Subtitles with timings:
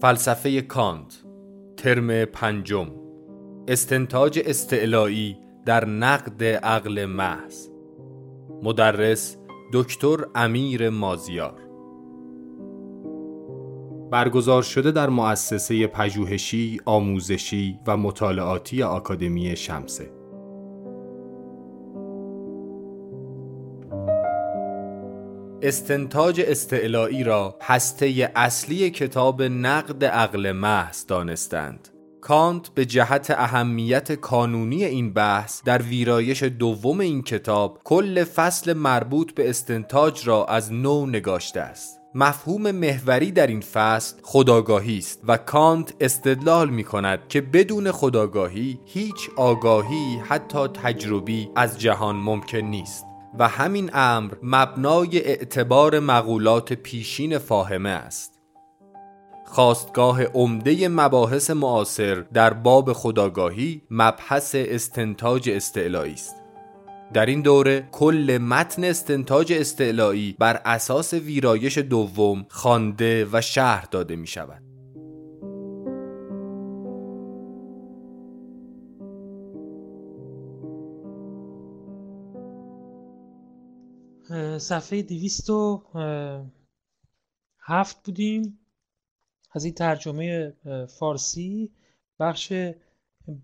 [0.00, 1.22] فلسفه کانت
[1.76, 2.86] ترم پنجم.
[3.68, 7.68] استنتاج استعلایی در نقد عقل محض.
[8.62, 9.36] مدرس
[9.72, 11.60] دکتر امیر مازیار.
[14.10, 20.17] برگزار شده در مؤسسه پژوهشی، آموزشی و مطالعاتی آکادمی شمسه.
[25.62, 31.88] استنتاج استعلایی را هسته اصلی کتاب نقد عقل محض دانستند.
[32.20, 39.34] کانت به جهت اهمیت کانونی این بحث در ویرایش دوم این کتاب کل فصل مربوط
[39.34, 42.00] به استنتاج را از نو نگاشته است.
[42.14, 48.80] مفهوم محوری در این فصل خداگاهی است و کانت استدلال می کند که بدون خداگاهی
[48.84, 53.07] هیچ آگاهی حتی تجربی از جهان ممکن نیست.
[53.38, 58.38] و همین امر مبنای اعتبار مقولات پیشین فاهمه است.
[59.46, 66.34] خواستگاه عمده مباحث معاصر در باب خداگاهی مبحث استنتاج استعلایی است.
[67.12, 74.16] در این دوره کل متن استنتاج استعلایی بر اساس ویرایش دوم خوانده و شهر داده
[74.16, 74.67] می شود
[84.58, 85.84] صفحه دیویست و
[87.60, 88.58] هفت بودیم.
[89.50, 90.56] از این ترجمه
[90.98, 91.72] فارسی
[92.20, 92.52] بخش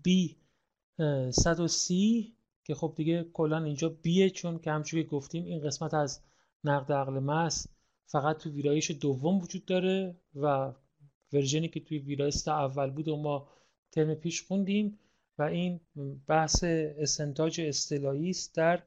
[0.03, 0.37] بی
[1.31, 6.21] 130 که خب دیگه کلا اینجا بیه چون که همچون که گفتیم این قسمت از
[6.63, 7.67] نقد عقل محض
[8.05, 10.73] فقط تو ویرایش دوم وجود داره و
[11.33, 13.49] ورژنی که توی ویرایش اول بود و ما
[13.91, 14.99] ترم پیش خوندیم
[15.37, 15.79] و این
[16.27, 18.83] بحث استنتاج اصطلاحی است در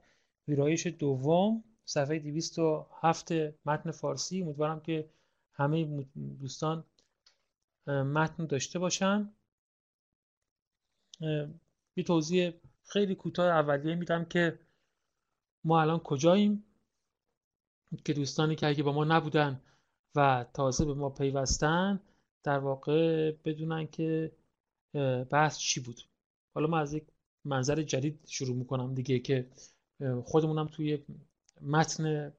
[0.48, 1.64] ویرایش دوم.
[1.88, 3.32] صفحه 207
[3.66, 4.42] متن فارسی.
[4.42, 5.10] امیدوارم که
[5.52, 6.04] همه
[6.40, 6.84] دوستان
[7.86, 9.32] متن داشته باشن.
[11.96, 12.52] یه توضیح
[12.84, 14.58] خیلی کوتاه اولیه میدم که
[15.64, 16.64] ما الان کجاییم.
[18.04, 19.60] که دوستانی که اگه با ما نبودن
[20.14, 22.00] و تازه به ما پیوستن
[22.42, 24.32] در واقع بدونن که
[25.30, 26.00] بحث چی بود.
[26.54, 27.06] حالا من از یک
[27.44, 29.50] منظر جدید شروع می‌کنم دیگه که
[30.24, 31.04] خودمونم توی
[31.62, 32.32] متن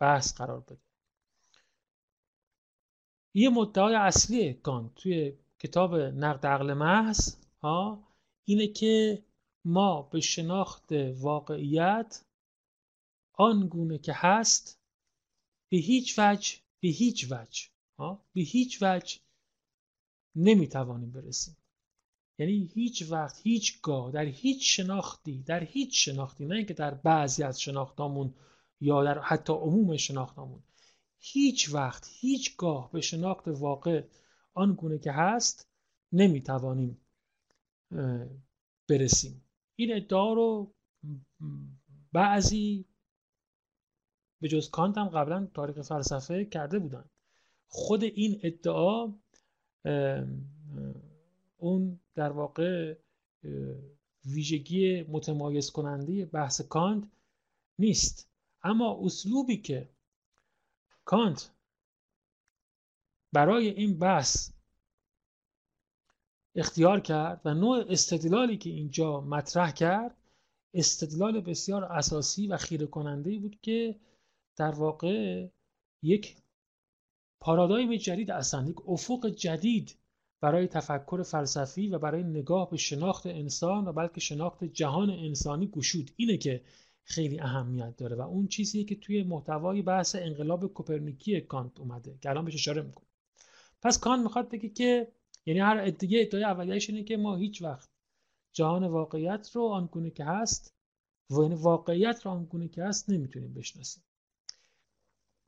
[0.00, 0.78] بحث قرار بده.
[3.34, 7.36] یه مدعای اصلی کانت توی کتاب نقد عقل محض
[8.44, 9.24] اینه که
[9.64, 12.24] ما به شناخت واقعیت
[13.32, 14.80] آنگونه که هست
[15.68, 17.68] به هیچ وجه به هیچ وجه
[18.32, 19.20] به هیچ وجه
[20.36, 21.56] نمی‌توانیم برسیم.
[22.38, 27.60] یعنی هیچ وقت هیچگاه در هیچ شناختی در هیچ شناختی نه اینکه در بعضی از
[27.60, 28.34] شناختامون
[28.80, 30.62] یا در حتی عموم شناختامون.
[31.18, 34.04] هیچ وقت هیچگاه به شناخت واقع
[34.54, 35.68] آنگونه که هست
[36.12, 37.00] نمی‌توانیم
[38.88, 39.44] برسیم.
[39.76, 40.74] این ادعا رو
[42.12, 42.84] بعضی
[44.40, 47.04] به جز کانت هم قبلا تاریخ فلسفه کرده بودن.
[47.68, 49.14] خود این ادعا
[52.18, 52.96] در واقع
[54.24, 57.04] ویژگی متمایز کننده بحث کانت
[57.78, 58.30] نیست.
[58.62, 59.88] اما اسلوبی که
[61.04, 61.50] کانت
[63.32, 64.50] برای این بحث
[66.54, 70.16] اختیار کرد و نوع استدلالی که اینجا مطرح کرد
[70.74, 74.00] استدلال بسیار اساسی و خیره کننده بود که
[74.56, 75.48] در واقع
[76.02, 76.36] یک
[77.40, 79.96] پارادایم جدید اصلا یک افق جدید
[80.40, 86.10] برای تفکر فلسفی و برای نگاه به شناخت انسان و بلکه شناخت جهان انسانی گشود.
[86.16, 86.62] اینه که
[87.04, 92.30] خیلی اهمیت داره و اون چیزیه که توی محتوای بحث انقلاب کوپرنیکی کانت اومده که
[92.30, 93.06] الان بهش اشاره می‌کنم
[93.82, 95.08] پس کانت می‌خواد بگه که
[95.46, 97.88] یعنی هر ادعای ادعای اولیش اینه که ما هیچ وقت
[98.52, 100.74] جهان واقعیت رو آنگونه که هست
[101.30, 104.02] و یعنی واقعیت رو آنگونه که هست نمی‌تونیم بشناسیم.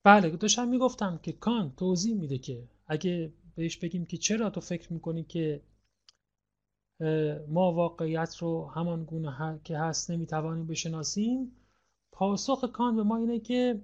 [0.05, 4.93] بله داشتم می‌گفتم که کانت توضیح میده که اگه بهش بگیم که چرا تو فکر
[4.93, 5.63] می‌کنی که
[7.49, 11.53] ما واقعیت رو همان گونه که هست نمی‌توانیم بشناسیم؟
[12.13, 13.81] پاسخ کان به ما اینه که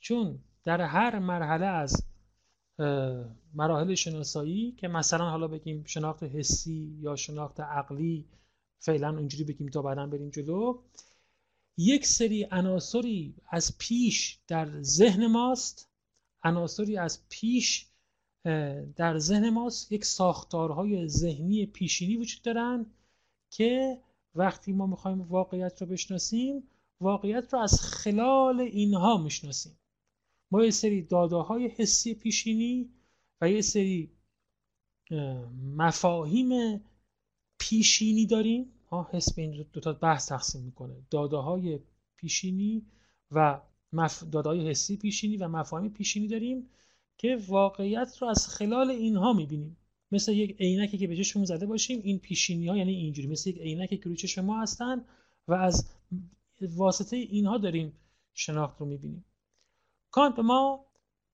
[0.00, 2.06] چون در هر مرحله از
[3.54, 8.28] مراحل شناسایی که مثلا حالا بگیم شناخت حسی یا شناخت عقلی
[8.78, 10.82] فعلا اونجوری بگیم تا بعدا بریم جلو
[11.76, 15.90] یک سری عناصری از پیش در ذهن ماست.
[16.42, 17.89] عناصری از پیش
[18.96, 22.86] در ذهن ماست یک ساختارهای ذهنی پیشینی وجود دارن
[23.50, 23.98] که
[24.34, 26.62] وقتی ما می‌خوایم واقعیت رو بشناسیم
[27.00, 29.78] واقعیت رو از خلال اینها می‌شناسیم.
[30.50, 32.90] ما یه سری داده های حسی پیشینی
[33.40, 34.10] و یه سری
[35.76, 36.80] مفاهیم
[37.58, 38.72] پیشینی داریم.
[38.90, 40.94] ها حس به این دو تا بحث تقسیم می‌کنه.
[41.10, 41.80] داده های
[42.16, 42.86] پیشینی
[43.30, 43.60] و
[43.92, 44.22] مف...
[44.22, 46.68] داده های حسی پیشینی و مفاهیم پیشینی داریم.
[47.20, 49.76] که واقعیت رو از خلال اینها می‌بینیم.
[50.12, 53.58] مثل یک عینکی که به چشممون زده باشیم این پیشینی ها یعنی اینجوری مثل یک
[53.58, 55.04] عینکی که روی چشم ما هستن
[55.48, 55.90] و از
[56.60, 57.92] واسطه اینها داریم
[58.34, 59.24] شناخت رو می‌بینیم.
[60.10, 60.86] کانت به ما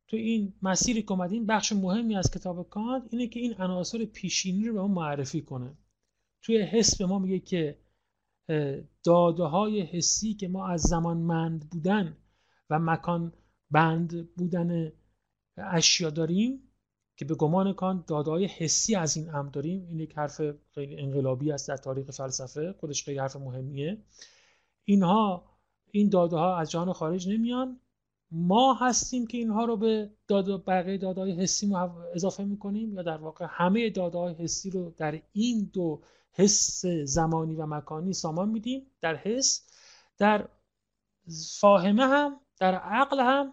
[0.08, 4.64] تو این مسیری که اومدیم بخش مهمی از کتاب کانت اینه که این عناصر پیشینی
[4.64, 5.78] رو به ما معرفی کنه.
[6.42, 7.78] توی حس به ما میگه که
[9.04, 12.16] داده های حسی که ما از زمان مند بودن
[12.70, 13.32] و مکان
[13.70, 14.92] بند بودن
[15.56, 16.62] اشیا داریم
[17.16, 19.86] که به گمان کان داده های حسی از این امر داریم.
[19.88, 20.40] این یک حرف
[20.74, 24.02] خیلی انقلابی است در تاریخ فلسفه خودش خیلی حرف مهمیه.
[24.84, 25.50] اینها
[25.90, 27.80] این داده ها از جهان خارج نمیان.
[28.30, 31.74] ما هستیم که اینها رو به داده بقیه داده های حسی
[32.14, 37.54] اضافه می‌کنیم یا در واقع همه داده های حسی رو در این دو حس زمانی
[37.54, 38.86] و مکانی سامان میدیم.
[39.00, 39.68] در حس
[40.18, 40.48] در
[41.60, 43.52] فاهمه هم در عقل هم.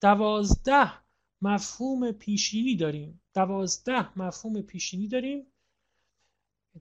[0.00, 1.03] دوازده
[1.42, 3.20] مفهوم پیشینی داریم.
[3.34, 5.46] دوازده مفهوم پیشینی داریم.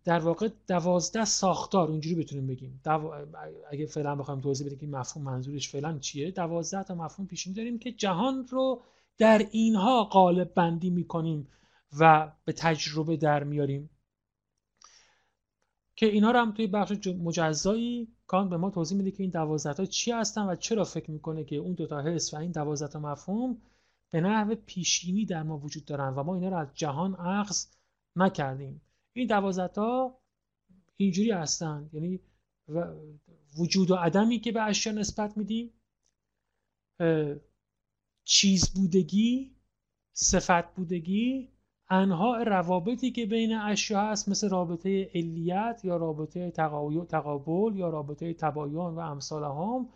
[0.03, 2.81] در واقع دوازده ساختار اونجوری بتونیم بگیم.
[3.71, 7.79] اگه فعلا بخوایم توضیح بدیم که مفهوم منظورش فعلا چیه دوازده تا مفهوم پیشینی داریم
[7.79, 8.83] که جهان رو
[9.17, 11.47] در اینها قالب بندی می‌کنیم
[12.00, 13.89] و به تجربه در میاریم.
[15.95, 19.73] که اینا رو هم توی بخش مجزایی کان به ما توضیح میده که این دوازده
[19.73, 23.00] تا چی هستن و چرا فکر می‌کنه که اون دوتا حس و این دوازده تا
[23.00, 23.61] مفهوم
[24.13, 27.65] به نحو پیشینی در ما وجود دارن و ما اینا رو از جهان اخذ
[28.15, 28.81] نکردیم.
[29.13, 30.19] این دوازده تا
[30.98, 31.89] اینجوری هستن.
[31.94, 32.19] یعنی
[33.57, 35.74] وجود و عدمی که به اشیا نسبت میدیم
[38.24, 39.56] چیز بودگی
[40.13, 41.50] صفت بودگی
[41.89, 48.75] انها روابطی که بین اشیا هست مثل رابطه علیت یا رابطه تقابل یا رابطه تباین
[48.75, 49.89] و امثال هم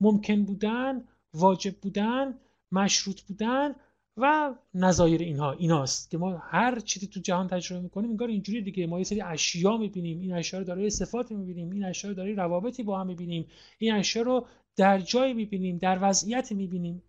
[0.00, 1.04] ممکن بودن
[1.34, 2.38] واجب بودن
[2.72, 3.74] مشروط بودن
[4.16, 8.86] و نظایر اینها ایناست که ما هر چیزی تو جهان تجربه می‌کنیم انگار اینجوری دیگه.
[8.86, 12.34] ما یه سری اشیا می‌بینیم این اشیا رو دارای صفاتی می‌بینیم این اشیا رو دارای
[12.34, 13.46] روابطی با هم می‌بینیم
[13.78, 14.46] این اشیا رو
[14.76, 17.02] در جای می‌بینیم در وضعیت می‌بینیم.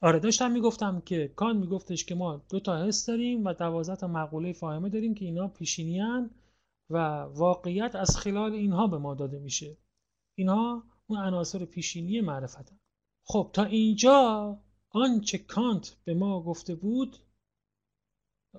[0.00, 4.08] آره داشتم می‌گفتم که کان میگفتش که ما دو تا حس داریم و دوازده تا
[4.08, 6.30] مقوله فاهمه داریم که اینا پیشینیان
[6.90, 9.76] و واقعیت از خلال اینها به ما داده میشه.
[10.34, 12.78] اینها اون عناصر پیشینی معرفتن
[13.24, 14.58] خب تا اینجا
[14.90, 17.16] آنچه کانت به ما گفته بود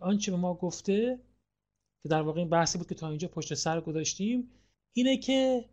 [0.01, 1.19] آنچه به ما گفته
[2.03, 4.51] که در واقع این بحثی بود که تا اینجا پشت سر گذاشتیم
[4.93, 5.69] اینه که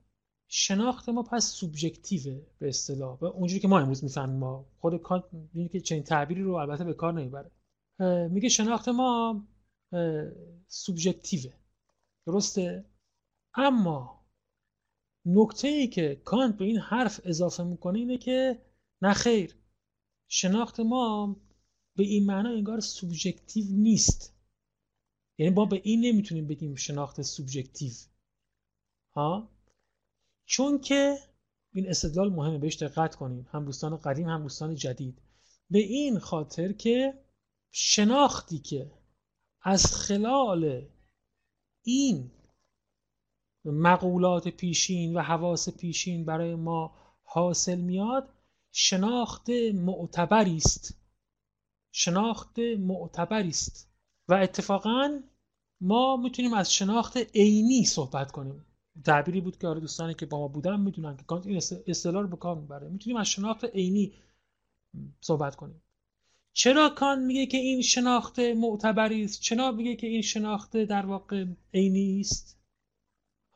[0.48, 3.18] شناخت ما پس سوبژکتیوه به اصطلاح.
[3.20, 5.24] و اونجوری که ما امروز می‌فهمیم ما خود کانت
[5.54, 7.50] میگه که چنین تعبیری رو البته به کار نمی‌بره.
[8.28, 9.44] میگه شناخت ما
[10.68, 11.52] سوبژکتیوه.
[12.26, 12.84] درسته؟
[13.54, 14.24] اما
[15.26, 18.62] نکته ای که کانت به این حرف اضافه می‌کنه اینه که
[19.02, 19.56] نه خیر.
[20.28, 21.36] شناخت ما
[21.96, 24.34] به این معنا انگار سوبژکتیو نیست.
[25.38, 27.92] یعنی ما به این نمی‌تونیم بگیم شناخت سوبژکتیو.
[29.14, 29.48] ها؟
[30.46, 31.18] چون که
[31.72, 33.46] این استدلال مهمه بهش دقت کنیم.
[33.50, 35.22] هم دوستان قدیم هم دوستان جدید.
[35.70, 37.24] به این خاطر که
[37.70, 38.92] شناختی که
[39.62, 40.88] از خلال
[41.82, 42.30] این
[43.64, 48.37] مقولات پیشین و حواس پیشین برای ما حاصل میاد
[48.72, 51.00] شناخت معتبری است.
[51.92, 53.90] شناخت معتبری است.
[54.28, 55.20] و اتفاقا
[55.80, 58.64] ما می‌تونیم از شناخت عینی صحبت کنیم.
[59.04, 61.56] تعبیری بود که آره دوستانی که با ما بودن می‌دونن که کانت این
[61.86, 62.88] اصطلاح رو به کار می‌بره.
[62.88, 64.12] می‌تونیم از شناخت عینی
[65.20, 65.82] صحبت کنیم.
[66.52, 71.44] چرا کان میگه که این شناخت معتبری است؟ چرا میگه که این شناخت در واقع
[71.74, 72.58] عینی است؟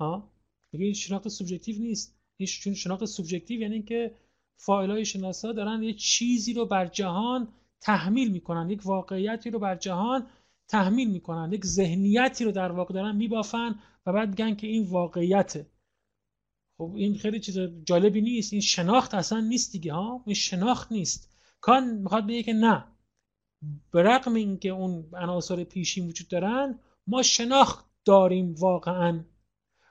[0.00, 0.32] ها؟
[0.72, 2.18] میگه این شناخت سوبژکتیو نیست.
[2.36, 4.16] این شناخت سوبژکتیو یعنی که
[4.64, 7.48] فایلای شناسا دارن یه چیزی رو بر جهان
[7.80, 10.26] تحمیل می‌کنن یک واقعیتی رو بر جهان
[10.68, 13.74] تحمیل می‌کنن یک ذهنیتی رو در واقع دارن میبافن
[14.06, 15.66] و بعد میگن که این واقعیته.
[16.78, 21.30] خب این خیلی چیز جالبی نیست این شناخت اصلا نیست دیگه ها؟ این شناخت نیست.
[21.60, 22.84] کان می‌خواد بگه که نه.
[23.92, 29.24] به رغم اینکه اون عناصر پیشین وجود دارن ما شناخت داریم واقعا.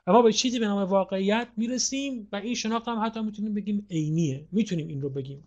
[0.06, 3.86] و ما به چیزی به نام واقعیت می‌رسیم و این شناخت هم حتی می‌تونیم بگیم
[3.90, 4.48] عینیه.
[4.52, 5.46] می‌تونیم این رو بگیم.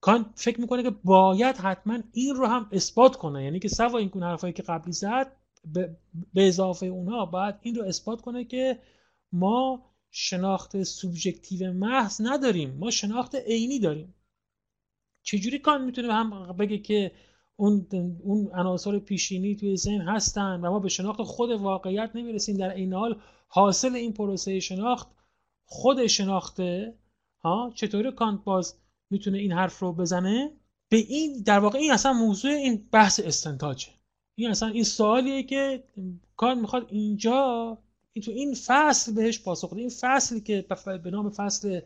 [0.00, 3.44] کان فکر می‌کنه که باید حتما این رو هم اثبات کنه.
[3.44, 5.36] یعنی که سوا این کن حرفایی که قبلی زد
[6.34, 8.78] به اضافه اونها باید این رو اثبات کنه که
[9.32, 12.70] ما شناخت سوبژکتیو محض نداریم.
[12.70, 14.14] ما شناخت عینی داریم.
[15.22, 17.12] چجوری کان می‌تونه هم بگه که
[17.60, 17.86] اون
[18.22, 22.56] اون عناصر پیشینی توی ذهن هستن و ما به شناخت خود واقعیت نمی‌رسیم.
[22.56, 25.08] در این حال حاصل این پروسه شناخت
[25.64, 26.94] خود شناخته
[27.40, 28.74] ها؟ چطوری کانت باز
[29.10, 30.52] می‌تونه این حرف رو بزنه؟
[30.88, 33.88] به این در واقع این اصلا موضوع این بحث استنتاجه.
[34.34, 35.84] این اصلا این سوالیه که
[36.36, 37.78] کانت می‌خواد اینجا
[38.12, 40.66] این تو این فصل بهش پاسخ این فصلی که
[41.04, 41.80] به نام فصل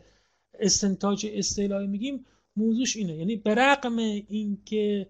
[0.59, 3.15] استنتاج استعلایی میگیم موضوعش اینه.
[3.15, 5.07] یعنی به رقم اینکه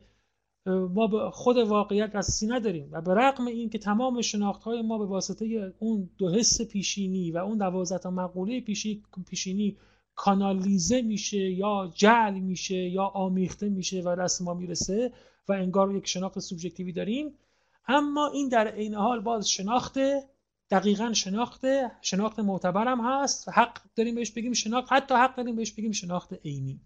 [0.66, 2.90] ما به خود واقعیت دسترسی نداریم.
[2.92, 7.58] و به رغم اینکه تمام شناخت ما به واسطه اون دو حس پیشینی و اون
[7.58, 8.62] دوازده مقوله
[9.26, 9.78] پیشینی
[10.16, 15.14] کانالیزه میشه یا جعل میشه یا آمیخته میشه و دست ما می‌رسه
[15.48, 17.34] و انگار یک شناخت سوبژکتیوی داریم.
[17.88, 20.00] اما این در عین حال باز شناخت
[20.72, 21.62] دقیقا شناخت
[22.02, 23.50] شناخت معتبرم هست.
[23.50, 26.82] حق داریم بهش بگیم شناخت حتی حق داریم بهش بگیم شناخت عینی.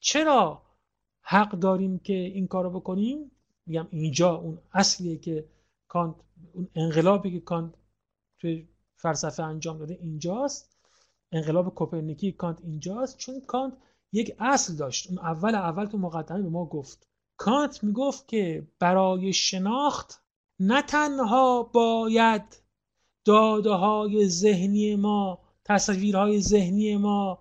[0.00, 0.62] چرا؟
[1.26, 3.30] حق داریم که این کارو بکنیم.
[3.66, 5.48] میگم اینجا اون اصلیه که
[5.88, 6.14] کانت
[6.52, 7.74] اون انقلابی که کانت
[8.38, 10.76] توی فلسفه انجام داده اینجاست.
[11.32, 13.18] انقلاب کوپرنیکی کانت اینجاست.
[13.18, 13.74] چون کانت
[14.12, 15.10] یک اصل داشت.
[15.10, 17.08] اون اول اول تو مقدمه به ما گفت.
[17.36, 20.22] کانت می‌گفت که برای شناخت
[20.60, 22.62] نه تنها باید
[23.24, 27.38] داده های ذهنی ما تصویرهای ذهنی ما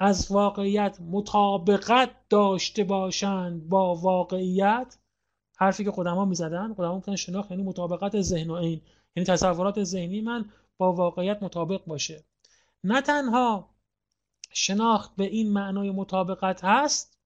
[0.00, 4.98] از واقعیت مطابقت داشته باشند با واقعیت.
[5.56, 8.80] حرفی که قدما می‌زدن قدما می‌گفتن شناخت یعنی مطابقت ذهن و عین.
[9.16, 10.44] یعنی تصورات ذهنی من
[10.78, 12.24] با واقعیت مطابق باشه.
[12.84, 13.70] نه تنها
[14.52, 17.18] شناخت به این معنای مطابقت هست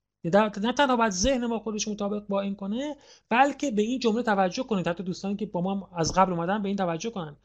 [0.60, 2.96] نه تنها باید ذهن ما خودش مطابق با این کنه
[3.28, 4.88] بلکه به این جمله توجه کنید.
[4.88, 7.36] حتی دوستانی که با ما از قبل اومدن به این توجه کنن.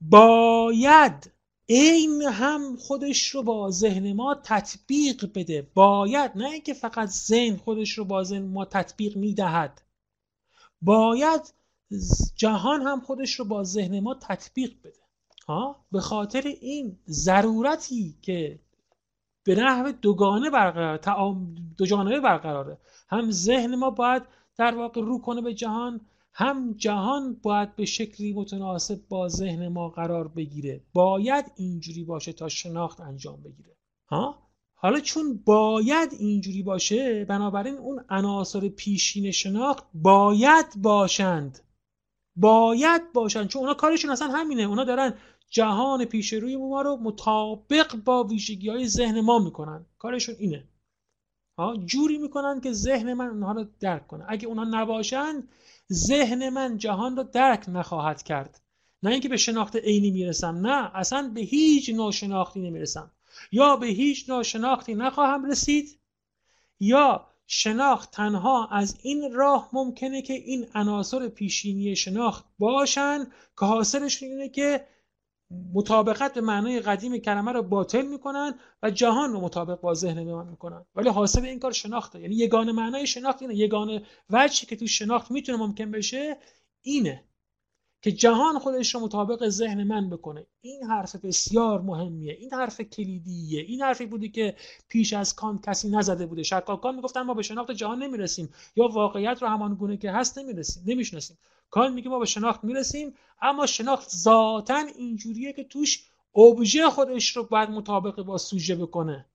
[0.00, 1.32] باید
[1.72, 5.70] این هم خودش رو با ذهن ما تطبیق بده.
[5.74, 9.82] باید نه اینکه فقط ذهن خودش رو با ذهن ما تطبیق می‌دهد.
[10.82, 11.54] باید
[12.36, 15.00] جهان هم خودش رو با ذهن ما تطبیق بده.
[15.46, 18.60] ها؟ به خاطر این ضرورتی که
[19.44, 21.36] به نحو دوگانه برقرار
[21.76, 22.78] دو جانبه برقراره.
[23.08, 24.22] هم ذهن ما باید
[24.56, 26.00] در واقع رو کنه به جهان
[26.32, 30.84] هم جهان باید به شکلی متناسب با ذهن ما قرار بگیره.
[30.92, 33.76] باید اینجوری باشه تا شناخت انجام بگیره.
[34.08, 41.58] ها؟ حالا چون باید اینجوری باشه بنابراین اون عناصر پیشین شناخت باید باشند.
[42.36, 44.62] باید باشند چون اونا کارشون اصلا همینه.
[44.62, 45.14] اونا دارن
[45.50, 49.86] جهان پیش روی ما رو مطابق با ویژگی های ذهن ما می‌کنن.
[49.98, 50.68] کارشون اینه.
[51.58, 54.24] ها؟ جوری می‌کنن که ذهن من اونها رو درک کنه.
[54.28, 55.48] اگه اونها نباشند
[55.92, 58.60] ذهن من جهان را درک نخواهد کرد.
[59.02, 63.10] نه اینکه به شناخت عینی می‌رسم نه اصلا به هیچ نوع شناختی نمی‌رسم.
[63.52, 66.00] یا به هیچ نوع شناختی نخواهم رسید
[66.80, 73.24] یا شناخت تنها از این راه ممکنه که این عناصر پیشینی شناخت باشن
[73.58, 74.86] که حاصلش اینه که
[75.74, 80.46] مطابقت به معنای قدیم کلمه رو باطل می‌کنن و جهان رو مطابق با ذهن من
[80.46, 80.84] می‌کنن.
[80.94, 82.20] ولی حاصل این کار شناخته.
[82.20, 83.54] یعنی یگانه معنای شناخت اینه.
[83.54, 86.36] یگانه وجهی که تو شناخت می‌تونه ممکن بشه
[86.82, 87.24] اینه
[88.02, 90.46] که جهان خودش رو مطابق ذهن من بکنه.
[90.60, 92.32] این حرف بسیار مهمیه.
[92.32, 93.60] این حرف کلیدیه.
[93.60, 94.56] این حرفی بودی که
[94.88, 96.42] پیش از کانت کسی نزده بوده.
[96.42, 98.50] شکاکان می‌گفتن ما به شناخت جهان نمی‌رسیم.
[98.76, 100.82] یا واقعیت رو همان گونه که هست نمی‌رسیم.
[100.86, 101.38] نمی‌شناسیم.
[101.70, 107.42] کانت میگه ما به شناخت می‌رسیم اما شناخت ذاتا اینجوریه که توش ابژه خودش رو
[107.44, 109.26] باید مطابق با سوژه بکنه.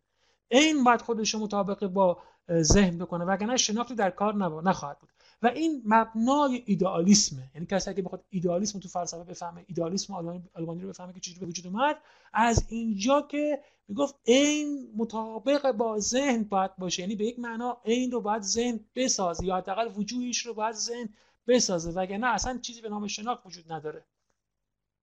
[0.48, 2.18] این باید خودش رو مطابق با
[2.62, 5.10] ذهن بکنه وگرنه شناختی در کار نخواهد بود.
[5.42, 7.52] و این مبنای ایدئالیسمه.
[7.56, 10.14] یعنی کسی که بخواد ایدئالیسم تو فلسفه بفهمه ایدئالیسم
[10.54, 11.98] آلمانی رو بفهمه که چجوری به وجود اومد
[12.34, 17.02] از اینجا که می‌گفت این مطابق با ذهن باید باشه.
[17.02, 21.10] یعنی به یک معنا این رو باید ذهن بسازه یا حداقل وجودش رو باید ذهن
[21.48, 24.06] بسازه وگرنه اصلا چیزی به نام شناخت وجود نداره.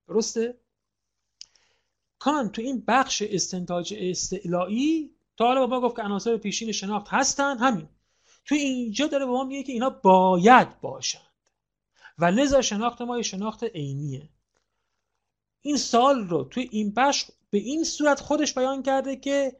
[0.08, 0.58] درسته؟
[2.18, 7.06] کان تو این بخش استنتاج استعلایی تا حالا با ما گفت که عناصر پیشین شناخت
[7.08, 7.88] هستن همین.
[8.44, 11.22] تو اینجا داره به ما میگه که اینا باید باشند.
[12.18, 14.28] و لذا شناخت ما یه شناخت عینیه.
[15.62, 19.56] این سال رو توی این بخش به این صورت خودش بیان کرده که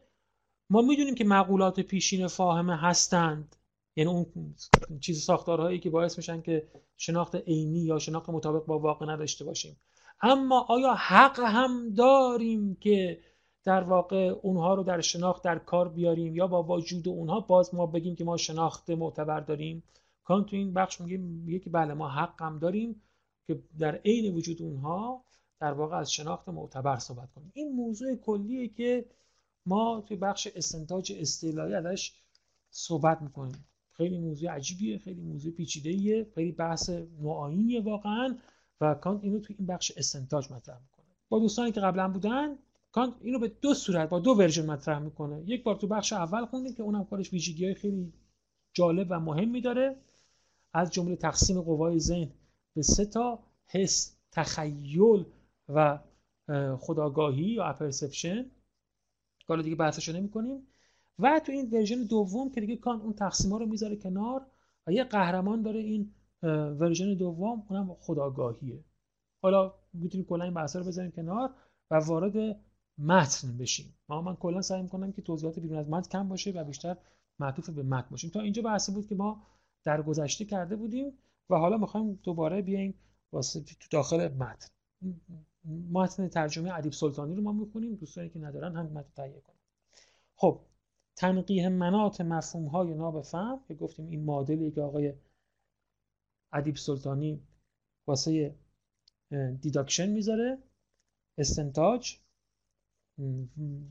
[0.71, 3.57] ما می‌دونیم که مقولات پیشین فاهمه هستند.
[3.97, 4.55] یعنی اون
[5.01, 9.77] چیز ساختارهایی که باعث میشن که شناخت عینی یا شناخت مطابق با واقع نداشته باشیم.
[10.21, 13.21] اما آیا حق هم داریم که
[13.65, 17.87] در واقع اونها رو در شناخت در کار بیاریم یا با وجود اونها باز ما
[17.87, 19.83] بگیم که ما شناخت معتبر داریم؟
[20.25, 23.03] کان تو این بخش میگه که بله ما حق هم داریم
[23.47, 25.25] که در عین وجود اونها
[25.61, 27.51] در واقع از شناخت معتبر صحبت کنیم.
[27.55, 29.05] این موضوع کلیه که
[29.67, 32.13] ما توی بخش استنتاج استعلایی ازش
[32.71, 33.65] صحبت می‌کنیم.
[33.93, 38.39] خیلی موضوع عجیبیه خیلی موضوع پیچیده‌ایه خیلی بحث نوعاییه واقعا
[38.81, 41.07] و کانت اینو تو این بخش استنتاج مطرح می‌کنه.
[41.29, 42.59] با دوستانی که قبلا بودن
[42.93, 45.43] کانت اینو به دو صورت با دو ورژن مطرح می‌کنه.
[45.47, 48.13] یک بار تو بخش اول خوندیم که اونم کارش ویژگی های خیلی
[48.73, 49.97] جالب و مهمی داره.
[50.73, 52.31] از جمله تقسیم قوای ذهن
[52.75, 55.25] به سه تا حس تخیل
[55.69, 55.99] و
[56.79, 58.51] خودآگاهی یا apperception.
[59.49, 60.67] حالا دیگه بحثشو نمی‌کنیم.
[61.19, 64.47] و تو این ورژن دوم که دیگه کانت اون تقسیما رو می‌ذاره کنار
[64.87, 66.15] و یه قهرمان داره این
[66.79, 68.85] ورژن دوم اونم خودآگاهیه.
[69.43, 71.55] حالا می‌تونیم کلا این بحثا رو بذاریم کنار
[71.91, 72.61] و وارد
[72.99, 73.95] متن بشیم.
[74.09, 76.97] ما من کلا سعی می‌کنم که توضیحات بیرون از متن کم باشه و بیشتر
[77.39, 78.31] معطوف به متن باشیم.
[78.31, 79.43] تا اینجا بحثی بود که ما
[79.85, 81.13] در گذشته کرده بودیم
[81.51, 82.95] و حالا می‌خوایم دوباره بیایم
[83.33, 84.69] واسه تو داخل متن.
[85.93, 87.95] متن ترجمه ادیب سلطانی رو ما می‌خونیم.
[87.95, 89.57] دوستانی که ندارن هم متن تهیه کنن.
[90.37, 90.61] خب
[91.23, 95.15] تنقیه منات مفهوم های نابفهم که گفتیم این مدلی که آقای
[96.53, 97.43] ادیب سلطانی
[98.07, 98.55] واسه
[99.61, 100.59] دیداکشن می‌ذاره
[101.39, 102.17] استنتاج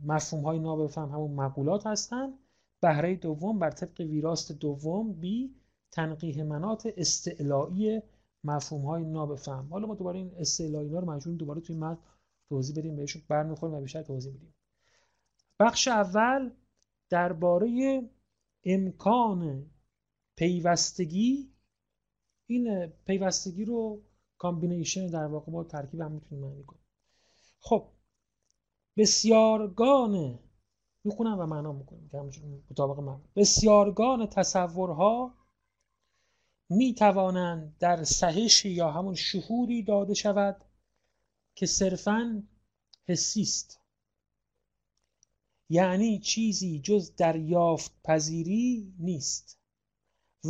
[0.06, 2.34] مفهوم های نابفهم همون مقولات هستن.
[2.82, 5.56] بهره دوم بر طبق ویراست دوم بی
[5.92, 8.02] تنقیه منات استعلایی
[8.44, 12.02] مفهوم های نابفهم حالا ما دوباره این استعلایی رو مجبور دوباره توی متن
[12.50, 14.54] توضیح بدیم بهشون برمیخوریم و بیشتر توضیح میدیم.
[15.60, 16.52] بخش اول
[17.12, 18.02] درباره
[18.64, 19.66] امکان
[20.36, 21.52] پیوستگی
[22.48, 24.02] این پیوستگی رو
[24.38, 26.82] کامبینیشن در واقع ما ترکیب هم می‌تونیم معنی کنیم.
[27.60, 27.88] خب
[28.98, 30.40] بسیارگان
[31.04, 32.42] می‌خونم و معنا می‌کنیم که
[32.72, 35.34] مطابق من بسیارگان تصورها
[36.70, 40.66] می توانند در سهش یا همون شهودی داده شود
[41.56, 42.44] که صرفا
[43.08, 43.81] حسی است.
[45.72, 49.60] یعنی چیزی جز دریافت پذیری نیست.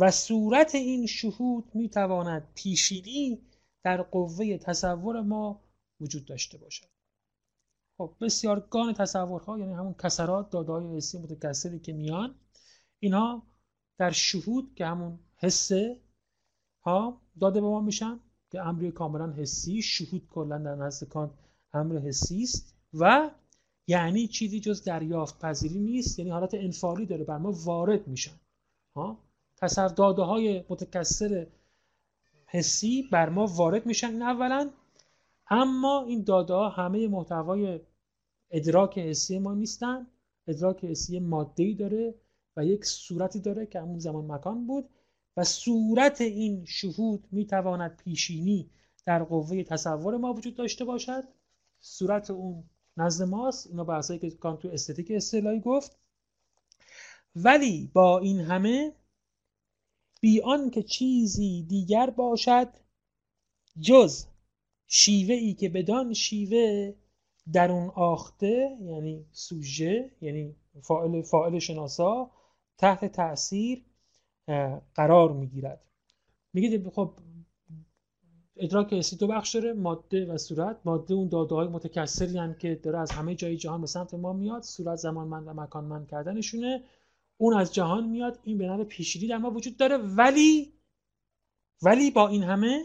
[0.00, 3.42] و صورت این شهود می تواند پیشینی
[3.84, 5.60] در قوه تصور ما
[6.00, 6.86] وجود داشته باشد.
[7.98, 12.34] خب بسیارگان تصورها یعنی همون کسرات داده های حسی متکثری که میان
[12.98, 13.42] اینها
[13.98, 16.00] در شهود که همون حسه
[16.80, 18.20] ها داده به ما میشن
[18.50, 21.30] که امری کاملا حسی شهود کلا در نزد کانت
[21.72, 23.30] امر حسی است و
[23.86, 28.40] یعنی چیزی جز دریافت پذیری نیست یعنی حالت انفعالی داره بر ما وارد میشن
[28.94, 29.18] ها؟
[29.56, 31.46] تصور داده های متکثر
[32.46, 34.70] حسی بر ما وارد میشن این اولا.
[35.50, 37.80] اما این داده ها همه محتوای
[38.50, 40.06] ادراک حسی ما نیستن.
[40.46, 42.14] ادراک حسی ماده داره
[42.56, 44.88] و یک صورتی داره که همون زمان مکان بود
[45.36, 48.70] و صورت این شهود می‌تواند پیشینی
[49.06, 51.24] در قوه تصور ما وجود داشته باشد.
[51.80, 52.64] صورت اون
[52.96, 53.66] نزد ماست.
[53.66, 55.98] اینا بحثایی که کانت تو استتیک اصطلاحی گفت.
[57.36, 58.92] ولی با این همه
[60.20, 62.68] بی که چیزی دیگر باشد
[63.80, 64.26] جز
[64.86, 66.94] شیوه ای که بدان شیوه
[67.52, 72.30] در اون آخته یعنی سوژه یعنی فاعل فاعل شناسا
[72.78, 73.84] تحت تاثیر
[74.94, 75.80] قرار می‌گیرد.
[76.52, 77.18] میگه خب
[78.56, 80.80] ادراک حسی دو بخش داره ماده و صورت.
[80.84, 84.62] ماده اون داده های متکثری که داره از همه جای جهان به سمت ما میاد.
[84.62, 86.82] صورت زمان من و مکان من کردنشونه.
[87.36, 88.38] اون از جهان میاد.
[88.42, 89.96] این به نوع پیشیری در ما وجود داره.
[89.96, 90.72] ولی
[91.82, 92.84] ولی با این همه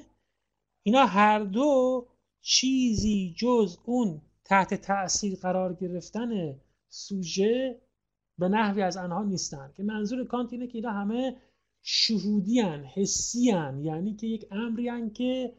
[0.83, 2.05] اینا هر دو
[2.41, 7.81] چیزی جز اون تحت تأثیر قرار گرفتن سوژه
[8.37, 9.71] به نحوی از آنها نیستن.
[9.77, 11.35] که منظور کانت اینه که اینا همه
[11.89, 13.85] شهودی هن حسی هن.
[13.85, 15.53] یعنی که یک امری که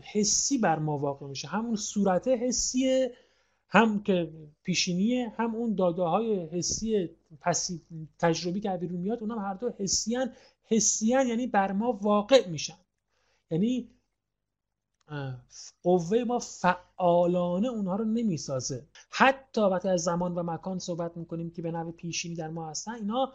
[0.00, 3.08] حسی بر ما واقع میشه همون صورت حسی
[3.68, 4.32] هم که
[4.62, 7.82] پیشینیه هم اون داده های حسی پسی
[8.18, 10.32] تجربی که بیرون میاد اونم هر دو حسی هن.
[10.64, 12.78] حسی هن یعنی بر ما واقع میشن
[13.50, 13.90] یعنی
[15.82, 21.62] قوه ما فعالانه اونها رو نمی‌سازه حتی وقتی از زمان و مکان صحبت می‌کنیم که
[21.62, 23.32] به نوع پیشینی در ما هستن اینا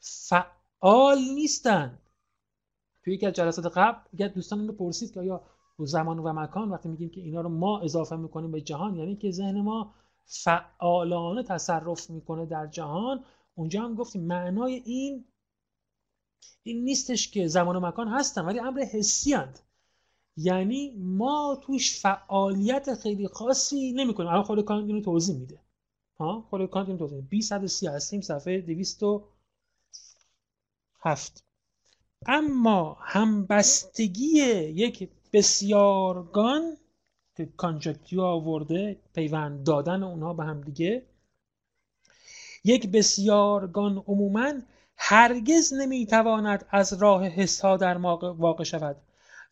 [0.00, 0.55] فعال
[1.34, 1.98] نیستن.
[3.04, 5.42] توی یکی از جلسات قبل یکی دوستان اینو پرسید که آیا
[5.78, 9.30] زمان و مکان وقتی میگیم که اینا رو ما اضافه می‌کنیم به جهان یعنی که
[9.30, 15.24] ذهن ما فعالانه تصرف می‌کنه در جهان اونجا هم گفتیم معنای این
[16.62, 19.66] این نیستش که زمان و مکان هستن ولی امر حسی هست
[20.36, 25.60] یعنی ما توش فعالیت خیلی خاصی نمی کنیم الان خود کانت اینو توضیح میده.
[26.18, 27.66] ها؟ خود کانت اینو توضیح میده.
[27.66, 28.60] سی هستیم صفحه
[31.06, 31.44] 207
[32.26, 34.38] اما همبستگی
[34.74, 36.76] یک بسیارگان
[37.36, 41.02] که کانجکتیو آورده پیوند دادن اونها به هم دیگه
[42.64, 44.52] یک بسیارگان عموما
[44.96, 48.96] هرگز نمی‌تواند از راه حسها در واقع شود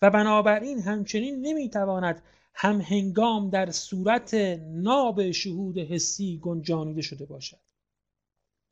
[0.03, 2.23] و بنابراین همچنین نمی‌تواند
[2.55, 4.35] هم هنگام در صورت
[4.69, 7.63] ناب شهود حسی گنجانیده شده باشد.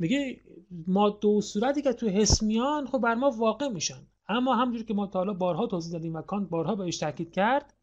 [0.02, 0.40] میگه
[0.86, 4.06] ما دو صورتی که تو حس میان خب بر ما واقع میشن.
[4.28, 7.74] اما همجور که ما تا حالا بارها توضیح دادیم و کانت بارها بهش تاکید کرد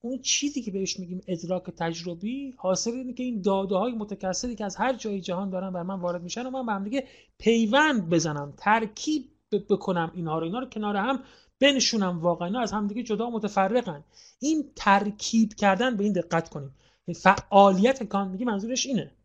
[0.00, 4.64] اون چیزی که بهش میگیم ادراک تجربی حاصل اینه که این داده های متکثری که
[4.64, 7.06] از هر جای جهان دارن بر من وارد میشن و من به هم دیگه
[7.38, 9.30] پیوند بزنم ترکیب
[9.70, 10.44] بکنم اینها رو.
[10.44, 11.22] اینا رو کنار هم
[11.60, 12.60] بنشونم واقعا.
[12.60, 14.04] از همدیگه جدا متفرقن.
[14.40, 16.74] این ترکیب کردن به این دقت کنیم.
[17.14, 19.15] فعالیت کان میگه منظورش اینه.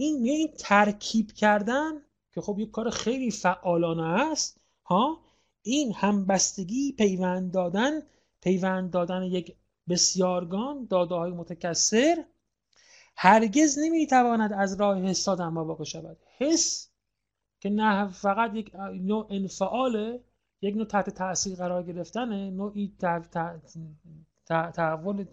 [0.00, 1.92] این این ترکیب کردن
[2.32, 5.20] که خب یک کار خیلی فعالانه است ها؟
[5.62, 8.02] این همبستگی پیوند دادن
[8.42, 9.56] پیوند دادن یک
[9.88, 12.24] بسیارگان داده های متکثر
[13.16, 16.18] هرگز نمی‌تواند از راه حسا در واقع شود.
[16.38, 16.90] حس
[17.60, 20.20] که نه فقط یک نوع انفعاله
[20.62, 22.94] یک نوع تحت تاثیر قرار گرفتنه نوعی
[24.46, 25.24] تحول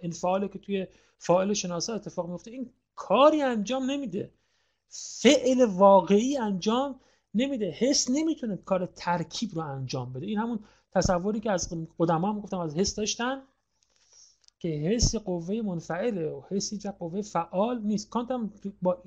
[0.00, 0.86] انفعاله که توی
[1.18, 4.32] فاعل شناسا اتفاق میفته این کاری انجام نمیده.
[4.88, 7.00] فعل واقعی انجام
[7.34, 7.70] نمیده.
[7.70, 10.26] حس نمی‌تونه کار ترکیب رو انجام بده.
[10.26, 13.42] این همون تصوری که از قدما هم گفتم از حس داشتن
[14.58, 18.10] که حس قوه منفعله و حس هیچ قوه فعال نیست.
[18.10, 19.02] کانت هم با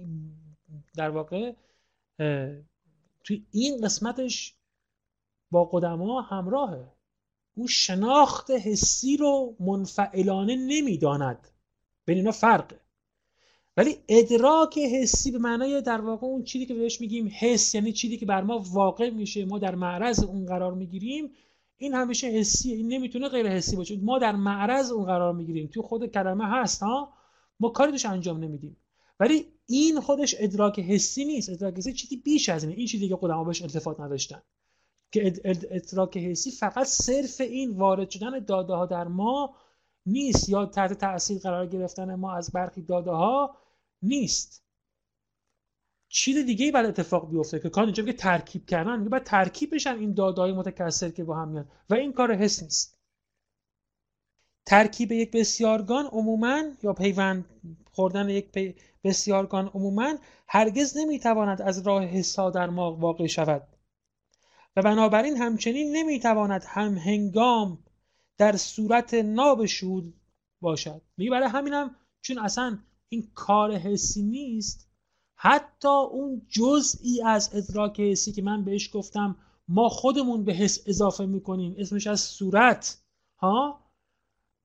[0.96, 1.54] در واقع
[3.24, 4.56] توی این قسمتش
[5.52, 6.92] با قدما همراهه.
[7.56, 11.48] او شناخت حسی رو منفعلانه نمی‌داند.
[12.06, 12.81] بین اینا فرقه.
[13.78, 18.18] ولی ادراک حسی به معنای در واقع اون چیزی که بهش میگیم حس یعنی چیزی
[18.18, 21.32] که بر ما واقع میشه ما در معرض اون قرار می‌گیریم
[21.78, 23.98] این همیشه حسیه این نمی‌تونه غیر حسی باشه.
[23.98, 25.68] ما در معرض اون قرار می‌گیریم.
[25.68, 27.14] تو خود کلمه هست ها؟
[27.60, 28.78] ما کاری توش انجام نمیدیم.
[29.20, 31.50] ولی این خودش ادراک حسی نیست.
[31.50, 32.76] ادراک حسی چیزی بیش از اینه.
[32.76, 34.42] این چیزی که قدما بهش التفات نداشتن.
[35.12, 35.34] که
[35.72, 39.56] ادراک حسی فقط صرف این وارد شدن داده ها در ما
[40.06, 43.56] نیست یا تحت تاثیر قرار گرفتن ما از برخی داده ها
[44.02, 44.64] نیست.
[46.10, 49.00] چیز دیگه ای بعد اتفاق بیفته که کار اینجا که ترکیب کردن.
[49.00, 51.70] میگه بعد ترکیب بشن این دادهای متکثر که با هم میان.
[51.90, 52.98] و این کار حس نیست.
[54.66, 57.46] ترکیب یک بسیارگان عموما یا پیوند
[57.92, 60.14] خوردن یک بسیارگان عموما
[60.48, 63.68] هرگز نمی‌تواند از راه حسا در ما واقع شود.
[64.76, 67.84] و بنابراین همچنین نمی‌تواند هم هنگام
[68.42, 70.14] در صورت ناب شهود
[70.62, 71.02] باشد.
[71.18, 72.78] میگه برای همینم چون اصلا
[73.10, 74.90] این کار حسی نیست
[75.36, 81.26] حتی اون جزئی از ادراک حسی که من بهش گفتم ما خودمون به حس اضافه
[81.26, 81.76] می‌کنیم.
[81.78, 83.04] اسمش از صورت
[83.38, 83.80] ها؟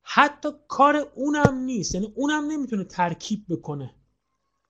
[0.02, 1.94] حتی کار اونم نیست.
[1.94, 3.94] یعنی اونم نمی‌تونه ترکیب بکنه.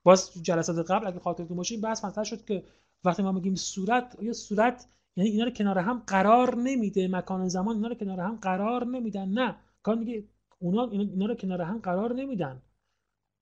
[0.03, 2.65] باز جلسات قبل اگه خاطرتون باشه بحث مطرح شد که
[3.05, 7.77] وقتی ما میگیم صورت یا صورت یعنی اینا رو کنار هم قرار نمیده مکان زمان
[7.77, 9.29] اینا رو کنار هم قرار نمیدن.
[9.29, 10.25] نه کار میگه
[10.59, 12.63] اونا اینا رو کنار هم قرار نمیدن.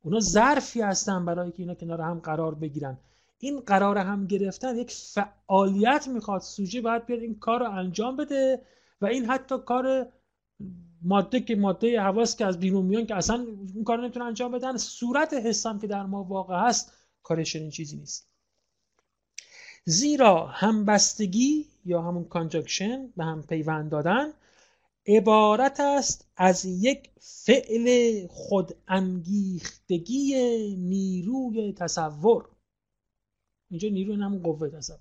[0.05, 2.99] اونا ظرفی هستن برای که اینا کنار هم قرار بگیرن.
[3.39, 6.41] این قرار هم گرفتن یک فعالیت می‌خواد.
[6.41, 8.63] سوژه باید بیاد این کار رو انجام بده
[9.01, 10.07] و این حتی کار
[11.03, 14.77] ماده که ماده حواس که از بیرون میان که اصلا این کار نمی‌تونه انجام بدن
[14.77, 18.34] صورت حسم که در ما واقع هست کارش این چیزی نیست.
[19.85, 24.33] زیرا همبستگی یا همون کانجکشن به هم پیوند دادن
[25.07, 30.35] عبارت است از یک فعل خود انگیختگی
[30.77, 32.49] نیروی تصور.
[33.71, 34.99] اینجا نیروی همون قوه تصور.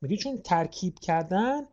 [0.00, 1.66] میگه چون ترکیب کردن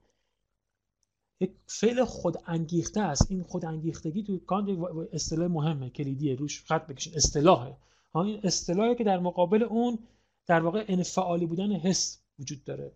[1.39, 3.31] یک فعل خود انگیخته است.
[3.31, 4.77] این خود انگیختگی تو کانت
[5.13, 7.13] اصطلاح مهمه کلیدیه روش خط بکشین.
[7.15, 7.77] اصطلاحه.
[8.15, 9.99] این اصطلاحی که در مقابل اون
[10.47, 12.91] در واقع انفعالی بودن حس وجود داره.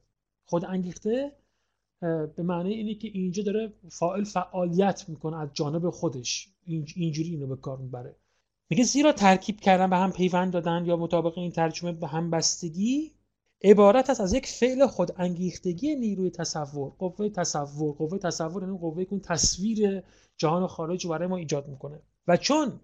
[0.45, 1.31] خود انگیخته
[1.99, 6.49] به معنی اینه که اینجا داره فاعل فعالیت می‌کنه از جانب خودش.
[6.95, 8.15] اینجوری اینو به کار می‌بره.
[8.69, 13.11] میگه زیرا ترکیب کردن به هم پیوند دادن یا مطابق این ترجمه به هم بستگی
[13.63, 16.91] عبارت است از یک فعل خود انگیختگی نیروی تصور.
[16.99, 20.03] قوه تصور قوه تصور یعنی قوه که تصویر
[20.37, 22.01] جهان خارج برای ما ایجاد می‌کنه.
[22.27, 22.79] و چون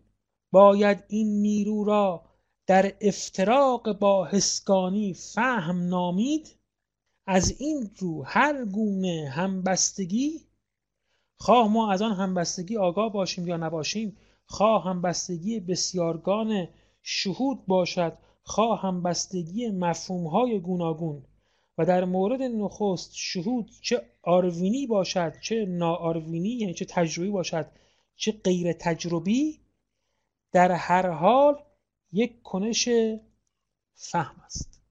[0.51, 2.23] باید این نیرو را
[2.71, 6.55] در افتراق با حسگانی فهم نامید
[7.25, 10.41] از این رو هر گونه همبستگی
[11.37, 16.67] خواه ما از آن همبستگی آگاه باشیم یا نباشیم خواه همبستگی بسیارگان
[17.01, 21.23] شهود باشد خواه همبستگی مفهومهای گوناگون.
[21.77, 27.65] و در مورد نخست شهود چه آروینی باشد چه ناآروینی یعنی چه تجربی باشد
[28.15, 29.59] چه غیر تجربی
[30.51, 31.57] در هر حال
[32.11, 32.89] یک کنش
[33.95, 34.81] فهم است.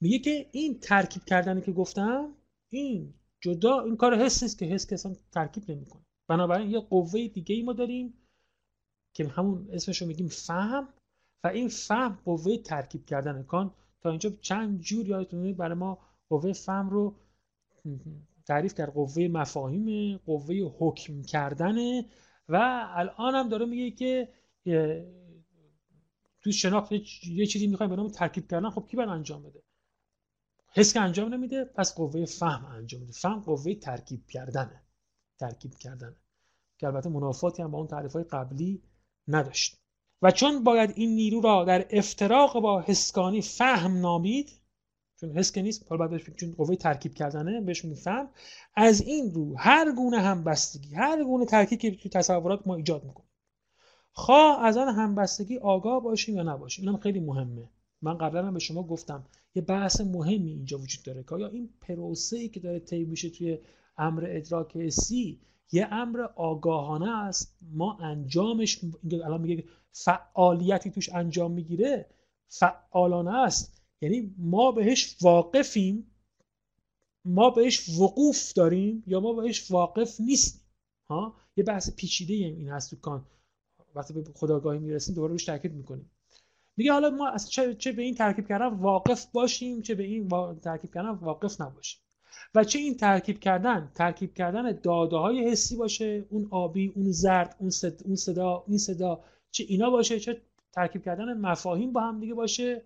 [0.00, 2.34] میگه که این ترکیب کردنی که گفتم
[2.68, 6.02] این جدا این کار حس نیست که حس که اصلا ترکیب نمی‌کنه.
[6.28, 8.14] بنابراین یه قوه دیگه ای ما داریم
[9.14, 10.88] که همون اسمش رو میگیم فهم
[11.44, 13.74] و این فهم قوه ترکیب کردن کان.
[14.00, 17.16] تا اینجا چند جور یادتونه برای ما قوه فهم رو
[18.46, 18.92] تعریف کرد.
[18.92, 22.06] قوه مفاهیم قوه حکم کردنه
[22.48, 24.28] و الان هم داره میگه که
[26.42, 26.92] تو شناخت
[27.26, 29.62] یه چیزی می‌خوایم به نام ترکیب کردن خب کی باید انجام بده؟
[30.74, 33.12] حس که انجام نمیده پس قوه فهم انجام میده.
[33.12, 34.82] فهم قوه ترکیب کردنه.
[35.38, 36.16] ترکیب کردنه.
[36.78, 38.82] که البته منافاتی هم با اون تعریف های قبلی
[39.28, 39.78] نداشت
[40.22, 44.50] و چون باید این نیرو را در افتراق با حسکانی فهم نامید
[45.20, 48.28] چون حس که نیست حالا بعد چون قوه ترکیب کردنه بهش میفهم
[48.74, 53.31] از این رو هر گونه همبستگی هر گونه ترکیب که تو تصورات ما ایجاد می‌کنیم
[54.12, 57.70] خواه از آن همبستگی آگاه باشیم یا نباشیم؟ اینم خیلی مهمه.
[58.02, 62.36] من قبلا به شما گفتم یه بحث مهمی اینجا وجود داره که آیا این پروسه
[62.36, 63.58] ای که داره طی میشه توی
[63.98, 65.40] امر ادراک حسی
[65.72, 68.80] یه امر آگاهانه است؟ ما انجامش
[69.12, 72.06] الان میگه فعالیتی توش انجام می‌گیره
[72.48, 73.82] فعالانه است.
[74.00, 76.06] یعنی ما بهش واقفیم
[77.24, 80.60] ما بهش وقوف داریم یا ما بهش واقف نیستیم؟
[81.10, 83.26] ها؟ یه بحث پیچیده این هست تو کان.
[83.94, 86.10] وقتی به خداگاهی می‌رسیم دوباره روش تاکید می‌کنیم.
[86.76, 90.28] میگه حالا ما از چه, چه به این ترکیب کردن واقف باشیم چه به این
[90.62, 92.00] ترکیب کردن واقف نباشیم.
[92.54, 97.56] و چه این ترکیب کردن؟ ترکیب کردن داده های حسی باشه اون آبی اون زرد
[97.58, 100.40] اون صدا اون صدا این صدا چه اینا باشه چه
[100.72, 102.82] ترکیب کردن مفاهیم با هم دیگه باشه.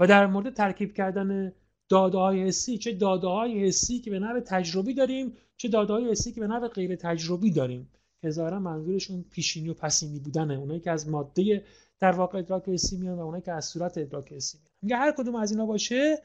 [0.00, 1.52] و در مورد ترکیب کردن
[1.88, 6.10] داده های حسی چه داده های حسی که به نوع تجربی داریم چه داده های
[6.10, 7.90] حسی که به نوع غیر تجربی داریم.
[8.22, 10.54] که منظورشون پیشینی و پسینی بودنه.
[10.54, 11.64] اونایی که از ماده
[12.00, 14.70] در واقع ادراک حسی میان و اونایی که از صورت ادراک حسی میان.
[14.82, 16.22] میگه هر کدوم از اینا باشه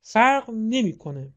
[0.00, 1.34] فرق نمی‌کنه.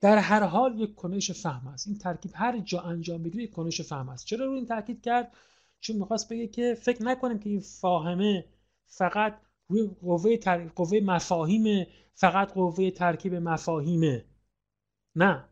[0.00, 1.86] در هر حال یک کنش فهم است.
[1.88, 4.26] این ترکیب هر جا انجام بگیره یک کنش فهم است.
[4.26, 5.32] چرا رو این تاکید کرد؟
[5.80, 8.44] چون می‌خواست بگه که فکر نکنیم که این فاهمه
[8.86, 10.68] فقط روی قوه, تر...
[10.68, 14.24] قوه مفاهیم فقط قوه ترکیب مفاهیمه.
[15.14, 15.44] نه.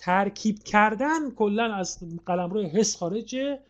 [0.00, 3.60] ترکیب کردن کلا از قلمرو حس خارجه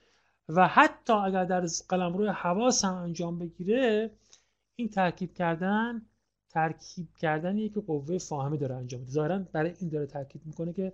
[0.49, 4.11] و حتی اگر در قلمرو حواس هم انجام بگیره
[4.77, 6.03] این ترکیب کردن
[6.51, 9.12] ترکیب کردنیه که قوه فاهمه داره انجام میده.
[9.12, 10.93] ظاهرا برای این داره ترکیب می‌کنه که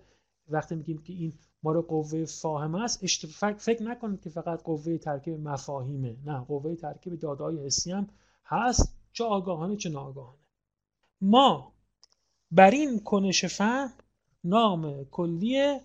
[0.48, 3.26] وقتی میگیم که این ما رو قوه فاهمه است
[3.58, 6.16] فکر نکنید که فقط قوه ترکیب مفاهیمه.
[6.24, 8.08] نه قوه ترکیب دادهای حسی هم
[8.44, 10.38] هست چه آگاهانه چه ناآگاهانه.
[11.20, 11.72] ما
[12.50, 13.92] بر این کنش فهم
[14.48, 15.78] نام کلی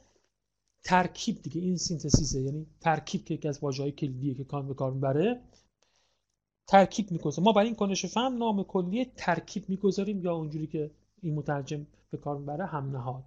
[0.83, 4.91] ترکیب دیگه این سینتزیسه یعنی ترکیب که یکی از واژه‌های کلیدیه که کان به کار
[4.91, 5.41] می‌بره
[6.67, 11.35] ترکیب می‌کنه ما برای این کنش فهم نام کلی ترکیب می‌گذاریم یا اونجوری که این
[11.35, 13.23] مترجم به کار می‌بره هم نهاد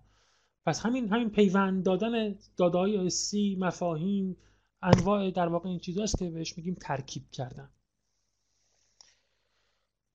[0.66, 4.37] پس همین همین پیوند دادن دادای سی مفاهیم
[4.83, 7.70] انواع در واقع این چیزاست که بهش میگیم ترکیب کردن.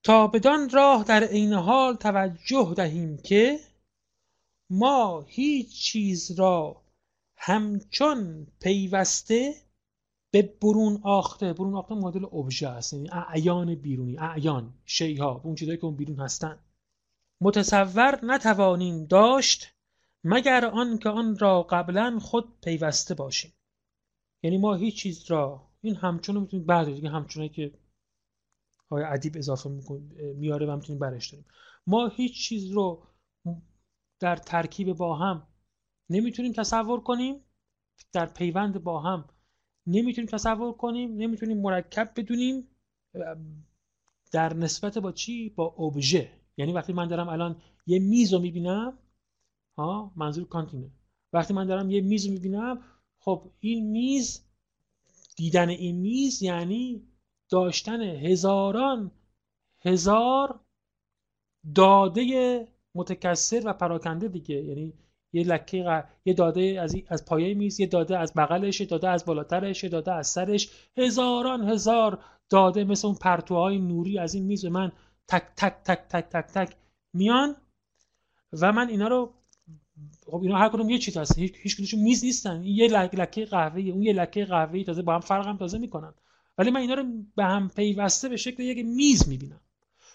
[0.03, 3.59] تا بدان راه در عین حال توجه دهیم که
[4.69, 6.81] ما هیچ چیز را
[7.35, 9.53] همچون پیوسته
[10.31, 15.77] به برون آخته برون آخته مدل ابژه است یعنی اعیان بیرونی اعیان شیها اون چیزایی
[15.77, 16.59] که اون بیرون هستن.
[17.41, 19.67] متصور نتوانیم داشت
[20.23, 23.53] مگر آن که آن را قبلا خود پیوسته باشیم.
[24.43, 27.71] یعنی ما هیچ چیز را این همچون رو می‌تونیم بعد دیگه همچونه که
[28.91, 29.69] های ادیب اضافه
[30.35, 31.45] میاره و می‌تونیم برش داریم.
[31.87, 33.03] ما هیچ چیز رو
[34.19, 35.47] در ترکیب با هم
[36.09, 37.43] نمی‌تونیم تصور کنیم.
[38.11, 39.29] در پیوند با هم
[39.87, 41.15] نمی‌تونیم تصور کنیم.
[41.17, 42.67] نمی‌تونیم مرکب بدونیم.
[44.31, 48.97] در نسبت با چی؟ با ابژه یعنی وقتی من دارم الان یه میز رو می‌بینم
[49.77, 50.91] ها منظور کانتینه.
[51.33, 52.83] وقتی من دارم یه میز رو می‌بینم
[53.19, 54.45] خب این میز
[55.35, 57.07] دیدن این میز یعنی
[57.49, 59.11] داشتن هزاران
[59.81, 60.59] هزار
[61.75, 62.67] داده
[62.99, 64.55] متکثر و پراکنده دیگه.
[64.55, 64.93] یعنی
[65.33, 69.25] یه لکه یه داده از از پایه میز یه داده از بغلش یه داده از
[69.25, 70.69] بالاترش یه داده از سرش.
[70.97, 74.91] هزاران هزار داده مثل اون پرتوهای نوری از این میز به من
[75.27, 76.75] تک تک تک تک تک تک
[77.13, 77.55] میان
[78.61, 79.33] و من اینا رو
[80.25, 81.39] خب اینا هر کدوم یه چیز هست.
[81.39, 82.63] هیچ هیچ میز نیستن.
[82.63, 86.13] یه لکه قهوه اون یه لکه قهوه تازه با هم فرق تازه می‌کنن.
[86.57, 87.03] ولی من اینا رو
[87.35, 89.61] به هم پیوسته به شکل یک میز می‌بینم.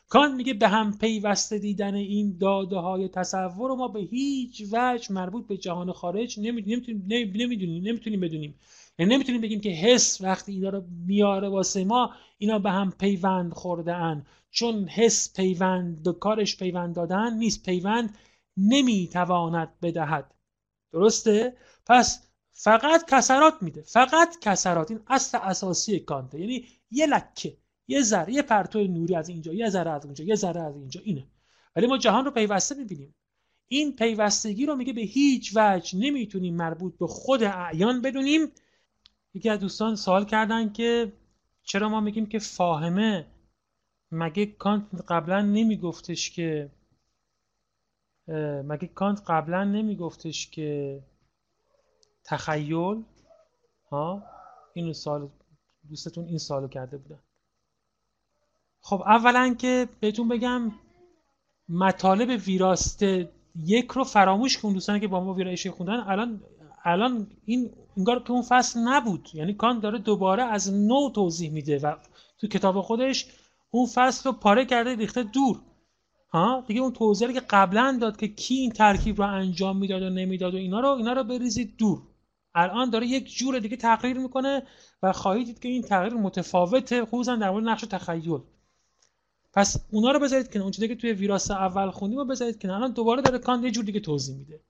[0.09, 5.13] کان میگه به هم پیوسته دیدن این داده های تصور رو ما به هیچ وجه
[5.13, 8.55] مربوط به جهان خارج نمی‌تونیم نمی‌دونیم نمی‌تونیم بدونیم.
[8.99, 13.53] یعنی نمی‌تونیم بگیم که حس وقتی اینا رو میاره واسه ما اینا به هم پیوند
[13.53, 17.65] خورده ان چون حس پیوند کارش پیوند دادن نیست.
[17.65, 18.19] پیوند
[18.57, 20.35] نمی‌تواند بدهد.
[20.93, 23.83] درسته؟ پس فقط کسرات میده.
[23.83, 24.91] فقط کسرات.
[24.91, 27.57] این اصل اساسی کانته یعنی یه لکه.
[27.89, 31.01] یه ذره یه پرتو نوری از اینجا یه ذره از اونجا یه ذره از اینجا
[31.05, 31.27] اینه.
[31.77, 33.15] ولی ما جهان رو پیوسته می‌بینیم.
[33.69, 38.53] این پیوستگی رو میگه به هیچ وجه نمی‌تونیم مربوط به خود اعیان بدونیم.
[39.35, 41.13] یکی از دوستان سوال کردن که
[41.63, 43.27] چرا ما میگیم که فاهمه؟
[44.11, 46.71] مگه کانت قبلا نمیگفتش که
[48.65, 51.01] مگه کانت قبلا نمیگفتش که
[52.25, 53.05] تخیل؟
[53.91, 54.23] ها؟
[54.75, 55.31] اینو سال
[55.89, 57.21] دوستتون این سالو کرده بودن.
[58.87, 60.73] خب اولا که بهتون بگم
[61.69, 63.33] مطالب ویراسته
[63.65, 66.01] یک رو فراموش کن دوستانی که با ما ویرایشی خوندن.
[66.01, 66.41] الان
[66.85, 69.29] الان این انگار که اون فصل نبود.
[69.35, 71.95] یعنی کان داره دوباره از نو توضیح میده و
[72.39, 73.27] تو کتاب خودش
[73.71, 75.61] اون فصل رو پاره کرده ریخته دور.
[76.33, 80.11] ها؟ دیگه اون توضیحی که قبلا داد که کی این ترکیب رو انجام می‌داد و
[80.11, 82.03] نمی‌داد و اینا رو اینا رو بریزید دور.
[82.55, 84.63] الان داره یک جور دیگه تغییر می‌کنه
[85.03, 88.41] و خواهید دید که این تغییر متفاوته خصوصا در مورد نقش تخیل.
[89.55, 92.73] پس اونا رو بذارید که اون چیزی که توی ویراس اول خوندیم رو بذارید که
[92.73, 94.61] الان دوباره داره کان یه جور دیگه توضیح میده.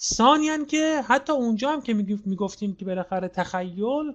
[0.00, 4.12] ثانیا که حتی اونجا هم که می‌گفتیم که بالاخره تخیل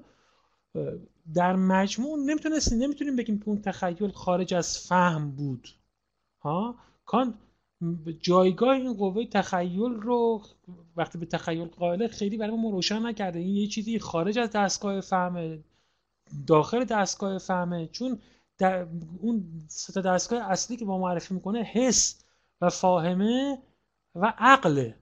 [1.33, 5.69] در مجموع نمی‌تونستیم نمی‌تونیم بگیم که اون تخیل خارج از فهم بود.
[6.41, 7.33] ها؟ کان
[8.19, 10.41] جایگاه این قوه تخیل رو
[10.95, 13.39] وقتی به تخیل قائله خیلی برای ما روشن نکرده.
[13.39, 15.59] این یه چیزی خارج از دستگاه فهمه
[16.47, 18.19] داخل دستگاه فهمه چون
[18.59, 18.87] در
[19.21, 22.23] اون ستا دستگاه اصلی که با معرفی می‌کنه حس
[22.61, 23.57] و فاهمه
[24.15, 24.95] و عقله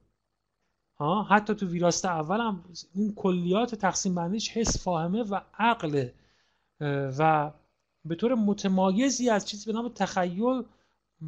[0.98, 2.64] ها حتی تو ویراست اول هم
[2.96, 6.14] اون کلیات تقسیم بندیش حس فاهمه و عقله
[7.18, 7.52] و
[8.06, 10.64] به طور متمایزی از چیزی به نام تخیل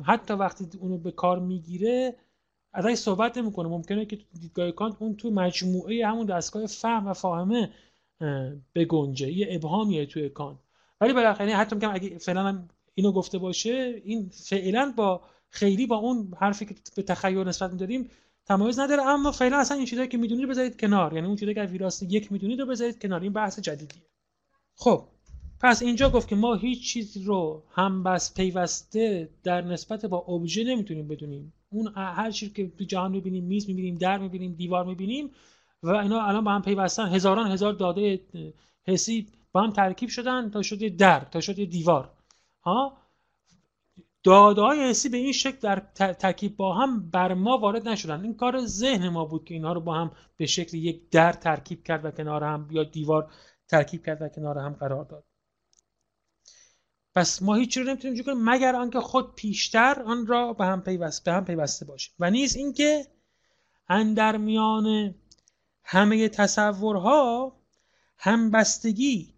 [0.04, 2.16] حتی وقتی اونو به کار می‌گیره
[2.74, 3.70] ازش صحبت نمی‌کنه.
[3.70, 7.72] ممکنه که دیدگاه کانت اون تو مجموعه همون دستگاه فهم و فاهمه
[8.76, 9.32] بگنجه.
[9.32, 10.58] یه ابهامیه توی کانت.
[11.02, 12.64] ولی بالاخره حتی میگم اگه فعلا
[12.96, 18.10] اینو گفته باشه این فعلا با خیلی با اون حرفی که به تخیل نسبت می‌دادیم
[18.46, 19.04] تمایز نداره.
[19.04, 21.14] اما فعلا اصلا این چیزایی که می‌دونید بذارید کنار.
[21.14, 23.22] یعنی اون چیزایی که ویراست یک می‌دونید رو بذارید کنار.
[23.22, 24.02] این بحث جدیدیه.
[24.76, 25.04] خب
[25.60, 30.64] پس اینجا گفت که ما هیچ چیز رو هم بس پیوسته در نسبت با ابژه
[30.64, 31.54] نمی‌تونیم بدونیم.
[31.70, 35.32] اون هر چیزی که تو جهان می‌بینیم میز می‌بینیم در می‌بینیم دیوار می‌بینیم
[35.84, 37.08] و اینا الان با هم پیوستن.
[37.08, 38.20] هزاران هزار داده
[38.88, 42.12] حسی با هم ترکیب شدن تا شده در تا شده دیوار.
[42.64, 42.98] ها؟
[44.24, 45.80] داده های حسی به این شکل در
[46.14, 48.24] ترکیب با هم بر ما وارد نشدن.
[48.24, 51.84] این کار ذهن ما بود که اینها رو با هم به شکل یک در ترکیب
[51.84, 53.32] کرد و کنار هم یا دیوار
[53.68, 55.24] ترکیب کرد و کنار هم قرار داد.
[57.16, 61.24] پس ما هیچ رو نمی‌تونیم کنیم مگر آنکه خود پیشتر آن را به هم پیوست
[61.24, 62.14] به هم پیوسته باشیم.
[62.20, 63.08] و نیز اینکه
[63.90, 65.16] اندر میان
[65.84, 67.56] همه تصورها
[68.18, 69.34] همبستگی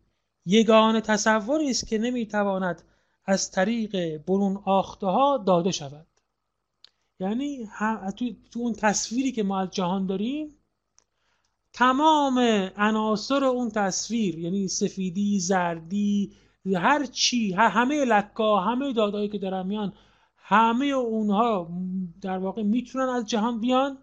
[0.46, 2.82] یگان تصوری است که نمی‌تواند
[3.26, 6.08] از طریق برون آخته ها داده شود.
[7.20, 7.70] یعنی
[8.52, 10.56] تو اون تصویری که ما از جهان داریم
[11.74, 12.40] تمام
[12.78, 16.34] عناصر اون تصویر یعنی سفیدی زردی
[16.76, 19.94] هر چی همه لکا همه دادایی که دارن میان
[20.38, 21.72] همه اونها
[22.22, 23.98] در واقع می‌تونن از جهان بیان.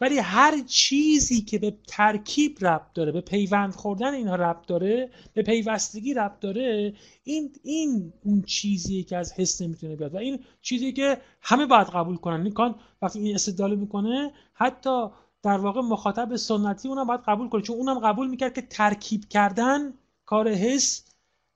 [0.00, 5.42] ولی هر چیزی که به ترکیب ربط داره به پیوند خوردن اینها ربط داره به
[5.42, 10.14] پیوستگی ربط داره این این اون چیزیه که از حس نمی‌تونه بیاد.
[10.14, 12.42] و این چیزی که همه باید قبول کنن.
[12.42, 15.08] این کان وقتی این استدلال می‌کنه حتی
[15.42, 17.62] در واقع مخاطب سنتی اونم باید قبول کنه.
[17.62, 21.04] چون اونم قبول می‌کرد که ترکیب کردن کار حس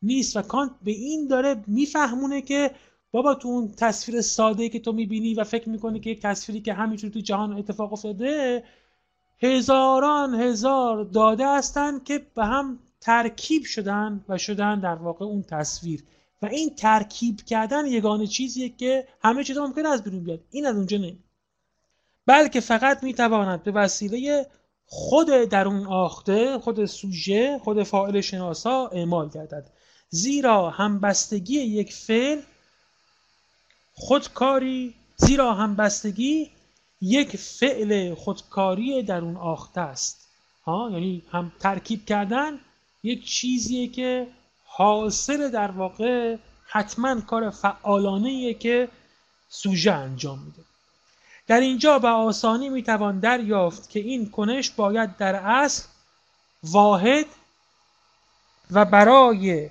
[0.02, 0.36] نیست.
[0.36, 2.70] و کانت به این داره میفهمونه که
[3.12, 6.72] بابا تو اون تصویر ساده که تو می‌بینی و فکر می‌کنی که یک تصویری که
[6.72, 8.64] همینجور تو جهان اتفاق افتاده
[9.42, 16.04] هزاران هزار داده هستن که به هم ترکیب شدن و شدن در واقع اون تصویر.
[16.42, 20.40] و این ترکیب کردن یگانه چیزیه که همه چیزا ممکن از بیرون بیاد.
[20.50, 21.18] این از اونجا نمی
[22.26, 24.46] بلکه فقط می‌تواند به وسیله
[24.86, 29.70] خود در اون آخته خود سوژه خود فاعل شناسا اعمال گردد.
[30.08, 32.40] زیرا همبستگی یک فعل
[34.00, 36.50] خودکاری زیرا همبستگی
[37.00, 40.28] یک فعل خودکاری در اون آخته است.
[40.64, 42.58] ها یعنی هم ترکیب کردن
[43.02, 44.26] یک چیزیه که
[44.66, 46.36] حاصل در واقع
[46.66, 48.88] حتما کار فعالانه که
[49.48, 50.62] سوژه انجام میده.
[51.46, 55.84] در اینجا به آسانی می‌توان دریافت که این کنش باید در اصل
[56.62, 57.26] واحد
[58.70, 59.70] و برای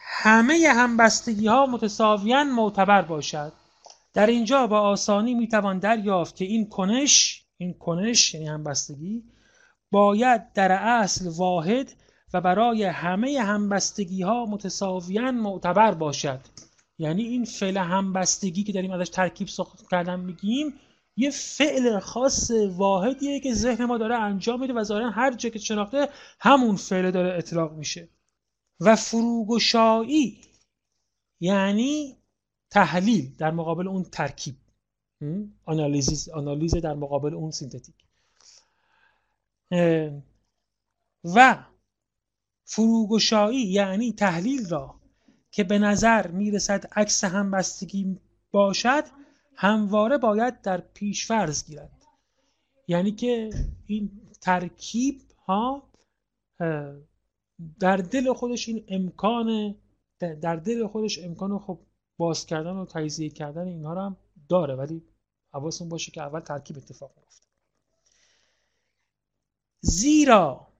[0.00, 3.52] همه همبستگی ها متساویاً معتبر باشد.
[4.12, 9.24] در اینجا با آسانی می‌توان دریافت که این کنش این کنش یعنی همبستگی
[9.90, 11.92] باید در اصل واحد
[12.34, 16.40] و برای همه همبستگی ها متساویاً معتبر باشد.
[16.98, 19.48] یعنی این فعل همبستگی که داریم ازش ترکیب
[19.90, 20.74] کردن میگیم
[21.16, 25.58] یه فعل خاص واحدیه که ذهن ما داره انجام میده و ظاهرا هر جا که
[25.58, 26.08] شناخته
[26.40, 28.08] همون فعل داره اطلاق میشه.
[28.80, 30.40] و فروگشایی
[31.40, 32.16] یعنی
[32.70, 34.56] تحلیل در مقابل اون ترکیب.
[35.64, 37.94] آنالیز آنالیز در مقابل اون synthetic
[41.24, 41.64] و
[42.64, 44.94] فروگشایی یعنی تحلیل را
[45.50, 49.04] که به نظر می‌رسد عکس همبستگی باشد
[49.54, 52.06] همواره باید در پیش فرض گیرد
[52.88, 53.50] یعنی که
[53.86, 54.10] این
[54.40, 55.82] ترکیب ها
[57.80, 59.74] در دل خودش این امکان
[60.18, 61.78] در دل خودش امکان خب
[62.20, 64.16] باز کردن و تجزیه کردن اینها رو هم
[64.48, 65.02] داره ولی
[65.52, 67.46] حواستون باشه که اول ترکیب اتفاق میفته
[69.80, 70.70] زیرا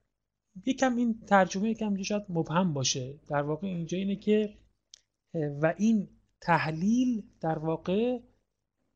[0.67, 3.21] یکم این ترجمه یکم شاید مبهم باشه.
[3.29, 4.57] در واقع اینجا اینه که
[5.35, 6.09] و این
[6.41, 8.19] تحلیل در واقع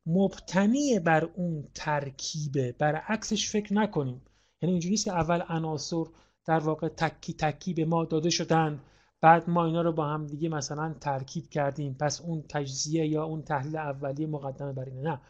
[0.06, 2.72] مبتنی بر اون ترکیبه.
[2.72, 4.22] برعکسش فکر نکنیم.
[4.62, 6.04] یعنی اینجوری نیست که اول عناصر
[6.46, 8.80] در واقع تکی تکی به ما داده شدن.
[9.24, 11.96] بعد ما اینا رو با هم دیگه مثلا ترکیب کردیم.
[12.00, 15.02] پس اون تجزیه یا اون تحلیل اولیه مقدمه بر اینه.
[15.02, 15.20] نه.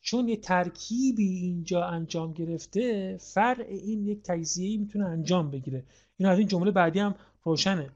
[0.00, 5.84] چون یه ترکیبی اینجا انجام گرفته فرع این یک تجزیه می‌تونه انجام بگیره.
[6.16, 7.90] این از این جمله بعدی هم روشنه.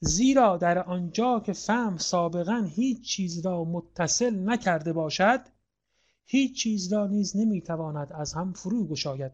[0.00, 5.40] زیرا در آنجا که فهم سابقا هیچ چیز را متصل نکرده باشد
[6.26, 9.32] هیچ چیز را نیز نمی‌تواند از هم فرو گشاید.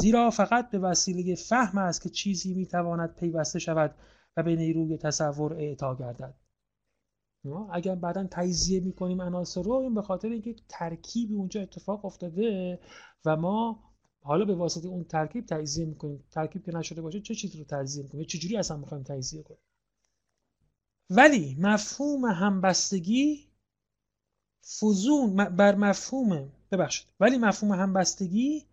[0.00, 3.94] زیرا فقط به وسیله فهم است که چیزی می‌تواند پیوسته شود
[4.36, 6.34] و به نیروی تصور اعطا گردد.
[7.72, 12.78] اگر بعدا تجزیه می‌کنیم عناصر رو این به خاطر اینکه ترکیبی اونجا اتفاق افتاده
[13.24, 13.84] و ما
[14.22, 16.24] حالا به واسطه اون ترکیب تجزیه می‌کنیم.
[16.30, 19.60] ترکیب که نشده باشه چه چیزی رو تجزیه می‌کنیم؟ چجوری اصلا می‌خوایم تجزیه کنیم؟
[21.10, 23.48] ولی مفهوم همبستگی
[24.80, 28.67] فزون بر مفهوم ببخشید ولی مفهوم همبستگی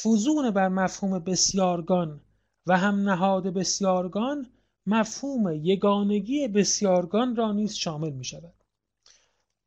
[0.00, 2.20] فزون بر مفهوم بسیارگان
[2.66, 4.46] و هم نهاد بسیارگان
[4.86, 8.54] مفهوم یگانگی بسیارگان را نیز شامل می شود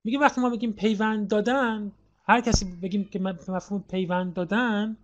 [0.04, 1.92] میگه وقتی ما بگیم پیوند دادن
[2.28, 4.98] هر کسی بگیم که مفهوم پیوند دادن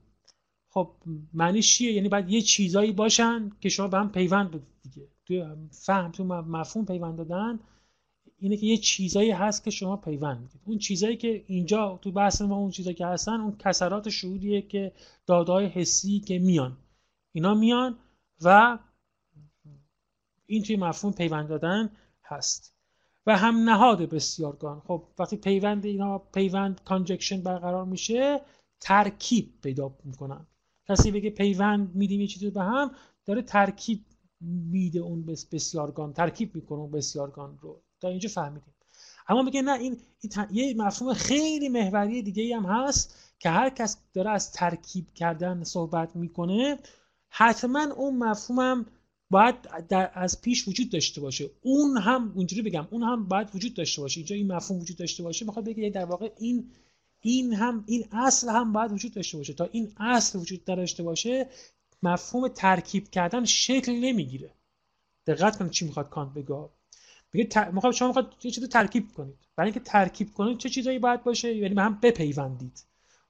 [0.69, 0.89] خب
[1.33, 5.07] معنیش چیه؟ یعنی باید یه چیزایی باشن که شما به هم پیوند بدید دیگه.
[5.25, 7.59] توی فهم تو مفهوم پیوند دادن
[8.41, 12.41] اینه که یه چیزایی هست که شما پیوند می‌دید اون چیزایی که اینجا تو بحث
[12.41, 14.91] ما اون چیزایی که هستن اون کسرات شهودیه که
[15.27, 16.77] دادای حسی که میان.
[17.31, 17.97] اینا میان
[18.41, 18.79] و
[20.45, 21.91] این توی مفهوم پیوند دادن
[22.23, 22.75] هست.
[23.25, 24.79] و هم نهاد بسیارگان.
[24.79, 28.41] خب وقتی پیوند اینا پیوند کانجکشن برقرار میشه
[28.79, 30.47] ترکیب پیدا می‌کنن.
[30.89, 32.91] کسی بگه پیوند میدیم یه چیزی به هم
[33.25, 34.05] داره ترکیب
[34.41, 37.83] میده اون بسیارگان ترکیب می‌کنه اون بسیارگان رو.
[38.01, 38.73] تا اینجا فهمیدیم.
[39.27, 39.97] اما میگه نه این,
[40.51, 46.15] یه مفهوم خیلی محوری دیگه هم هست که هر کس داره از ترکیب کردن صحبت
[46.15, 46.79] می‌کنه
[47.29, 48.85] حتما اون مفهوم
[49.29, 49.55] باید
[49.89, 51.49] در از پیش وجود داشته باشه.
[51.61, 54.17] اون هم اونجوری بگم اون هم باید وجود داشته باشه.
[54.17, 56.71] اینجا این مفهوم وجود داشته باشه می‌خواد بگه در واقع این
[57.21, 59.53] این هم این اصل هم باید وجود داشته باشه.
[59.53, 61.49] تا این اصل وجود داشته باشه
[62.03, 64.53] مفهوم ترکیب کردن شکل نمی‌گیره.
[65.27, 66.69] دقت کنید چی می‌خواد کانت بگه.
[67.33, 67.91] میگه ت...
[67.91, 69.35] شما می‌خواد یه چیزی ترکیب کنید.
[69.55, 72.83] برای اینکه ترکیب کنید چه چیزایی باید باشه؟ یعنی به هم بپیوندید.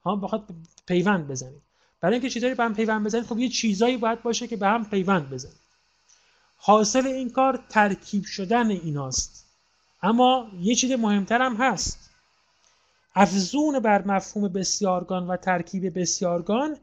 [0.04, 0.44] ها بخواد
[0.86, 1.62] پیوند بزنید.
[2.00, 4.84] برای اینکه چیزایی به هم پیوند بزنید خب یه چیزایی باید باشه که به هم
[4.84, 5.62] پیوند بزنید.
[6.56, 9.46] حاصل این کار ترکیب شدن ایناست.
[10.02, 12.10] اما یه چیز مهمتر هم هست.
[13.14, 16.76] افزون بر مفهوم بسیارگان و ترکیب بسیارگان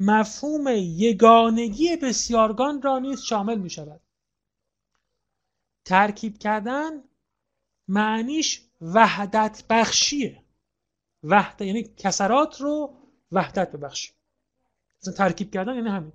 [0.00, 4.00] مفهوم یگانگی بسیارگان را نیز شامل می شود
[5.86, 6.90] ترکیب کردن
[7.88, 10.42] معنیش وحدت بخشیه.
[11.22, 12.94] وحدت یعنی کسرات رو
[13.32, 14.12] وحدت ببخشی.
[15.16, 16.12] ترکیب کردن یعنی همین.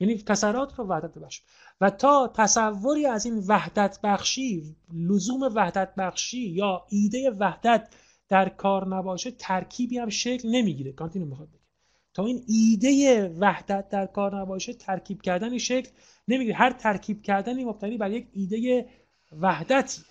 [0.00, 1.42] یعنی کسرات رو وحدت ببخش.
[1.80, 7.88] و تا تصوری از این وحدت بخشی لزوم وحدت بخشی یا ایده وحدت
[8.28, 10.92] در کار نباشه ترکیبی هم شکل نمی‌گیره.
[10.92, 11.60] کانت اینو می‌خواد بگه.
[12.14, 15.90] تا این ایده وحدت در کار نباشه ترکیب کردنی شکل
[16.28, 16.56] نمی‌گیره.
[16.56, 18.88] هر ترکیب کردنی مبتنی بر یک ایده
[19.32, 20.02] وحدتی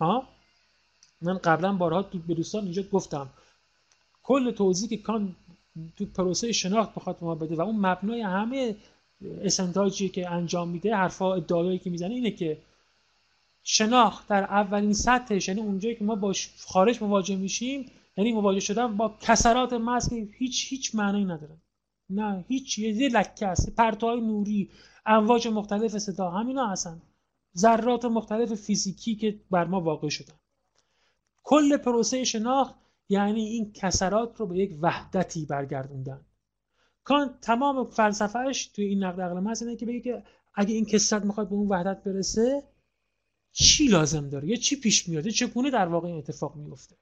[0.00, 0.28] ها؟
[1.22, 3.28] من قبلا بارها تو بروستان اینجا گفتم.
[4.22, 5.36] کل توضیح که کان
[5.96, 8.76] تو پروسه شناخت بخواد ما بده و اون مبنای همه
[9.42, 12.58] اسنتاجی که انجام میده حرفا ادعایی که می‌زنه اینه که
[13.62, 16.34] شناخت در اولین سطحش یعنی اونجایی که ما با
[16.66, 21.56] خارج مواجه میشیم یعنی مواجه شدن با کسرات محض هیچ هیچ معنی نداره.
[22.10, 24.70] نه هیچ یه لکه است پرتوهای نوری
[25.06, 27.02] امواج مختلف صدا همینا هستن.
[27.56, 30.34] ذرات مختلف فیزیکی که بر ما واقع شدن.
[31.42, 32.74] کل پروسه شناخت
[33.08, 36.20] یعنی این کسرات رو به یک وحدتی برگردوندن.
[37.04, 40.22] کان تمام فلسفهش توی این نقد عقل محض اینه که بگه که
[40.54, 42.62] اگه این کسرت می‌خواد به اون وحدت برسه
[43.52, 46.96] چی لازم داره؟ یا چی پیش میاد؟ چگونه در واقع این اتفاق میفته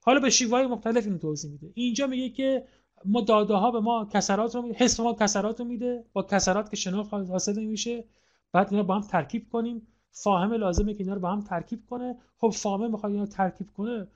[0.00, 1.70] حالا به شیوه مختلف اینو توضیح میده.
[1.74, 2.64] اینجا میگه که
[3.04, 6.70] ما داده ها به ما کسرات رو میده حس ما کسرات رو میده با کسرات
[6.70, 8.04] که شناخت حاصل میشه
[8.52, 9.86] بعد اینا با هم ترکیب کنیم.
[10.10, 12.16] فاهمه لازمه که اینا رو با هم ترکیب کنه.
[12.36, 14.06] خب فاهمه می‌خواد اینا رو ترکیب کنه.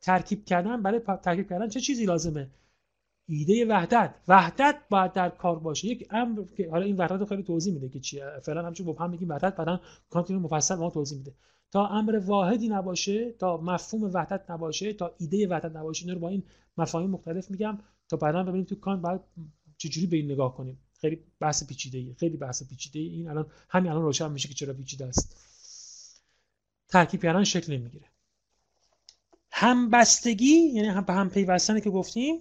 [0.00, 2.50] ترکیب کردن برای ترکیب کردن چه چیزی لازمه؟
[3.26, 4.14] ایده وحدت.
[4.28, 5.88] وحدت باید در کار باشه.
[5.88, 8.24] یک امر که حالا این وحدت رو خیلی توضیح میده که چیه.
[8.42, 11.34] فعلا همچون مبهم میگیم وحدت بعدا کانتینو مفصل ما توضیح میده.
[11.70, 16.28] تا امر واحدی نباشه تا مفهوم وحدت نباشه تا ایده وحدت نباشه اینا رو با
[16.28, 16.42] این
[16.76, 19.24] مفاهیم مختلف میگم تا بعدا ببینیم تو کان بعد
[19.76, 20.78] چجوری به این نگاه کنیم.
[21.00, 24.54] خیلی بحث پیچیده ای خیلی بحث پیچیده ای این الان همین الان روشن میشه که
[24.54, 25.36] چرا پیچیده است.
[26.88, 28.06] ترکیب کردن شکل نمی‌گیره.
[29.50, 32.40] همبستگی یعنی هم به هم پیوستنی که گفتیم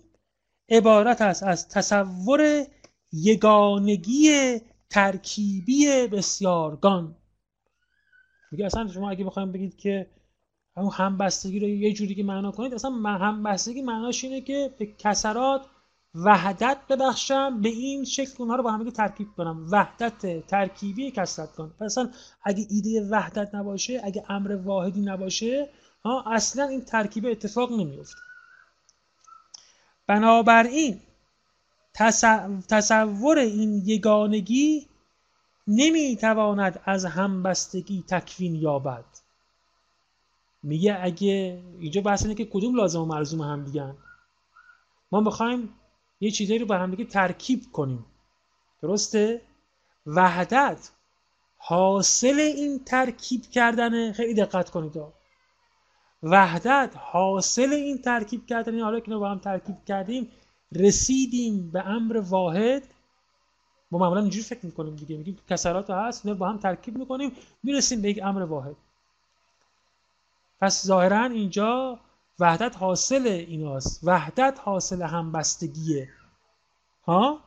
[0.70, 2.68] عبارت است از تصور
[3.12, 4.58] یگانگی
[4.90, 7.16] ترکیبی بسیارگان.
[8.52, 10.10] میگه اصلا شما اگه بخوایم بگید که
[10.78, 15.66] همون همبستگی رو یه جوری که معنا کنید اصلا همبستگی معناش اینه که به کسرات
[16.26, 19.66] وحدت ببخشم به این شکل اونها رو با هم ترکیب کنم.
[19.72, 22.10] وحدت ترکیبی کسرت کنم اصلا
[22.44, 25.70] اگه ایده وحدت نباشه اگه امر واحدی نباشه
[26.06, 28.20] ها اصلا این ترکیب اتفاق نمیفته
[30.08, 31.02] بنابراین
[32.70, 34.88] تصور این یگانگی
[35.68, 39.06] نمی‌تواند از همبستگی تکوین یابد.
[40.64, 43.96] میگه اگه اینجا بحث اینه که کدوم لازم و مرزوم هم دیگن
[45.12, 45.70] ما می‌خوایم
[46.20, 48.06] یه چیزایی رو به هم دیگه ترکیب کنیم.
[48.82, 49.42] درسته؟
[50.06, 50.92] وحدت.
[51.58, 54.98] حاصل این ترکیب کردن خیلی دقت کنید
[56.24, 58.80] وحدت حاصل این ترکیب کردن.
[58.80, 60.32] حالا که با هم ترکیب کردیم
[60.76, 62.84] رسیدیم به امر واحد.
[63.92, 65.18] ما معمولا اینجوری فکر می‌کنیم دیگه.
[65.18, 67.32] میگیم کسرات هست اینا با هم ترکیب می‌کنیم
[67.64, 68.76] می‌رسیم به یک امر واحد.
[70.62, 72.00] پس ظاهرا اینجا
[72.40, 74.00] وحدت حاصل ایناست.
[74.04, 76.10] وحدت حاصل همبستگیه.
[77.04, 77.44] ها؟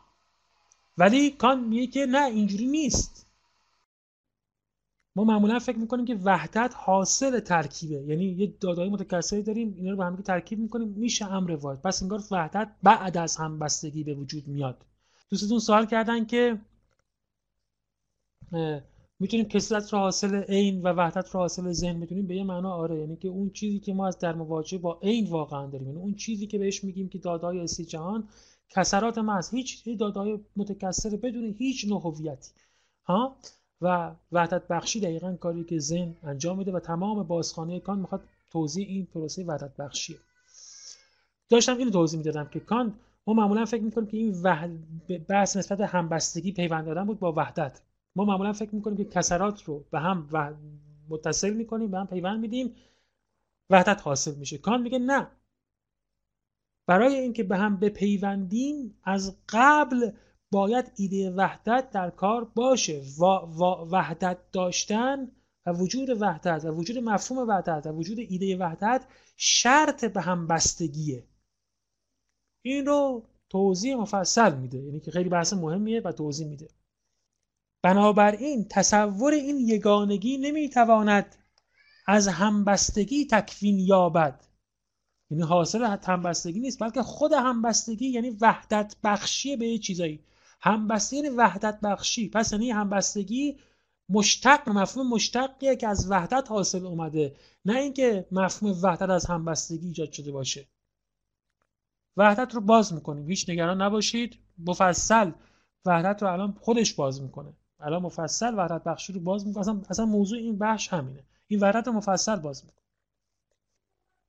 [0.98, 3.26] ولی کان میگه که نه اینجوری نیست.
[5.16, 7.94] ما معمولا فکر می‌کنیم که وحدت حاصل ترکیبه.
[7.94, 12.02] یعنی یه دادای متکثری داریم اینا رو با هم ترکیب می‌کنیم میشه امر واحد پس
[12.02, 14.84] انگار وحدت بعد از همبستگی به وجود میاد.
[15.30, 16.60] دوستتون سوال کردن که
[19.20, 23.00] می‌تونیم کسرت رو حاصل عین و وحدت رو حاصل ذهن می‌تونیم به یه معنا آره.
[23.00, 25.86] یعنی که اون چیزی که ما از در مواجهه با عین واقعا داریم.
[25.86, 28.28] یعنی اون چیزی که بهش میگیم که دادای اسی جهان
[28.68, 32.50] کسرات محض هیچ دادای متکثر بدون هیچ نوع هویتی.
[33.04, 33.36] ها؟
[33.80, 38.88] و وحدت بخشی دقیقا کاری که ذهن انجام میده و تمام بازخانه کان می‌خواد توضیح
[38.88, 40.16] این پروسه وحدت بخشیه.
[41.48, 42.94] داشتم اینو توضیح می‌دادم که کان
[43.26, 44.70] ما معمولا فکر می‌کنیم که این وحد...
[45.28, 47.80] بحث نسبت همبستگی پیوند دادن بود با وحدت.
[48.16, 50.54] ما معمولا فکر می‌کنیم که کسرات رو به هم و
[51.08, 52.74] متصل می‌کنیم به هم پیوند میدیم
[53.70, 54.58] وحدت حاصل میشه.
[54.58, 55.30] کان میگه نه.
[56.86, 60.10] برای اینکه به هم بپیوندیم از قبل
[60.50, 63.02] باید ایده وحدت در کار باشه.
[63.18, 63.24] و
[63.90, 65.30] وحدت داشتن
[65.66, 69.06] و وجود وحدت و وجود مفهوم وحدت و وجود ایده وحدت
[69.36, 71.26] شرط به هم بستگیه.
[72.62, 76.68] این رو توضیح مفصل میده یعنی که خیلی بحث مهمیه و توضیح میده.
[77.82, 81.36] بنابراین تصور این یگانگی نمی‌تواند
[82.06, 84.44] از همبستگی تکوین یابد.
[85.30, 90.24] یعنی حاصل همبستگی نیست بلکه خود همبستگی یعنی وحدت بخشی به چیزایی.
[90.60, 92.28] همبستگی یعنی وحدت بخشی.
[92.28, 93.58] پس یعنی همبستگی
[94.08, 97.36] مشتق مفهوم مشتقیه که از وحدت حاصل اومده.
[97.64, 100.68] نه اینکه مفهوم وحدت از همبستگی ایجاد شده باشه.
[102.16, 103.26] وحدت رو باز می‌کنیم.
[103.26, 104.38] هیچ نگران نباشید.
[104.58, 105.30] مفصل.
[105.84, 107.52] وحدت رو الان خودش باز می‌کنه.
[107.82, 111.24] الان مفصل وحدت بخشی رو باز می‌کنه اصلا, اصلا موضوع این بخش همینه.
[111.48, 112.80] این وحدت مفصل باز می‌کنه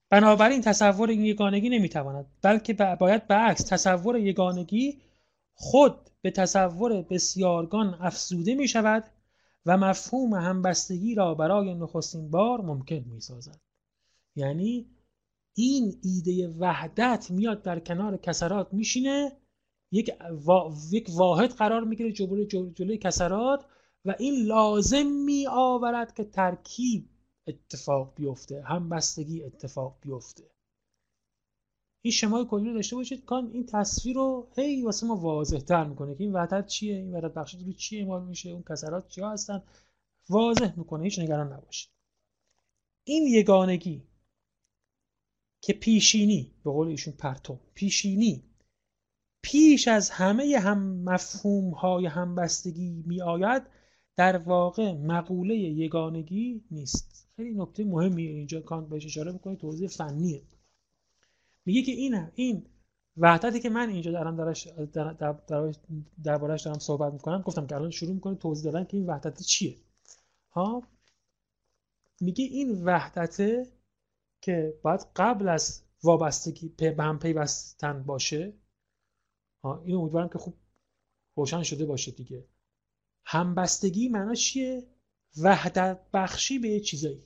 [0.10, 5.02] بنابراین تصور این یگانگی نمی‌تواند بلکه باید عکس تصور یگانگی
[5.54, 9.04] خود به تصور بسیارگان افزوده می شود
[9.66, 13.60] و مفهوم همبستگی را برای نخستین بار ممکن می سازد
[14.36, 14.86] یعنی
[15.54, 19.32] این ایده وحدت میاد در کنار کسرات میشینه
[19.92, 20.12] یک,
[20.92, 23.66] یک واحد قرار می‌گیره جلوی جلوی کسرات
[24.06, 27.10] و این لازم می آورد که ترکیب
[27.48, 30.52] اتفاق بیفته همبستگی اتفاق بیفته.
[32.02, 33.26] این شمای کلی رو داشته باشید.
[33.26, 37.14] کان این تصویر رو هی واسه ما واضح تر می‌کنه که این وحدت چیه این
[37.14, 39.64] وحدت بخشی رو چی اعمال میشه اون کسرات چیا هستن.
[40.30, 41.92] واضح می‌کنه هیچ نگران نباشید.
[43.04, 44.08] این یگانگی
[45.62, 48.51] که پیشینی به قول ایشون پرتو پیشینی
[49.42, 53.64] پیش از همه هم مفهوم های همبستگی می آید
[54.16, 57.28] در واقع مقوله یگانگی نیست.
[57.36, 60.44] خیلی نکته مهمی اینجا کانت بهش اشاره می‌کنه توضیح فنیه.
[61.66, 62.66] میگه که این این
[63.18, 64.68] وحدتی که من اینجا دارم درش
[66.24, 69.76] دربارش دارم صحبت می‌کنم گفتم که الان شروع می‌کنه توضیح دادن که این وحدت چیه.
[70.52, 70.84] ها
[72.22, 73.68] میگه این وحدته
[74.42, 78.54] که باید قبل از وابستگی به هم پیوستن باشه
[79.66, 80.53] این امیدوارم که خوب
[81.36, 82.45] روشن شده باشه دیگه.
[83.26, 84.88] همبستگی معنا چیه؟
[85.41, 87.24] وحدت بخشی به یه چیزایی.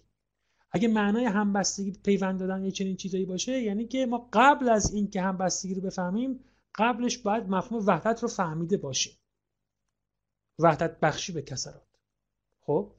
[0.71, 5.21] اگه معنای همبستگی پیوند دادن یه چنین چیزایی باشه یعنی که ما قبل از اینکه
[5.21, 6.39] همبستگی رو بفهمیم
[6.75, 9.13] قبلش باید مفهوم وحدت رو فهمیده باشیم.
[10.59, 11.87] وحدت بخشی به کسرات.
[12.61, 12.91] خب؟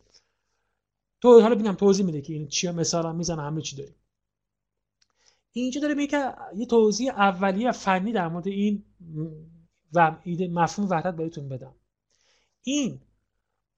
[1.21, 2.73] تو حالا ببینم توضیح میده که این چیه.
[2.73, 3.95] مثلا می‌زنه همه چی داریم.
[5.57, 8.85] اینجا داره میگه یه توضیح اولیه فنی در مورد این
[9.93, 11.75] و ایده مفهوم وحدت بهتون بدم.
[12.63, 13.01] این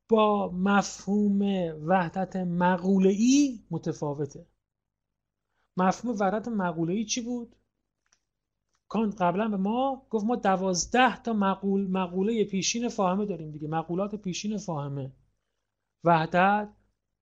[0.09, 1.43] با مفهوم
[1.87, 3.14] وحدت مقوله
[3.70, 4.47] متفاوته.
[5.76, 7.57] مفهوم وحدت مقوله چی بود؟
[8.89, 13.68] کانت قبلا به ما گفت ما دوازده تا مقول مقوله پیشین فاهمه داریم دیگه.
[13.68, 15.12] مقولات پیشین فاهمه.
[16.05, 16.68] وحدت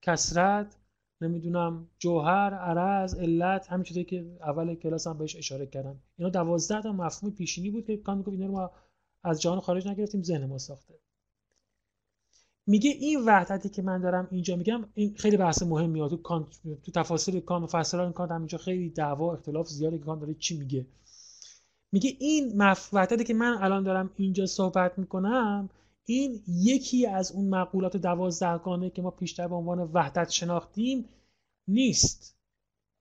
[0.03, 0.77] کسرت
[1.21, 5.97] نمی‌دونم جوهر عرض علت همین چیزی که اول کلاس هم بهش اشاره کردم.
[6.19, 8.71] اینا دوازده تا مفهوم پیشینی بود که کانت گفت اینا رو ما
[9.25, 10.95] از جهان خارج نگرفتیم ذهن ما ساخته.
[12.67, 16.47] میگه این وحدتی که من دارم اینجا میگم این خیلی بحث مهمی تو کانت
[16.83, 20.35] تو تفاسیر کانت و مفسران کانت هم اینجا خیلی دعوا اختلاف زیادی که کانت داره
[20.35, 20.87] چی میگه.
[21.93, 22.62] میگه این
[22.93, 25.71] وحدتی که من الان دارم اینجا صحبت می‌کنم
[26.07, 31.09] این یکی از اون مقولات دوازدهگانه که ما پیشتر به عنوان وحدت شناختیم
[31.69, 32.37] نیست.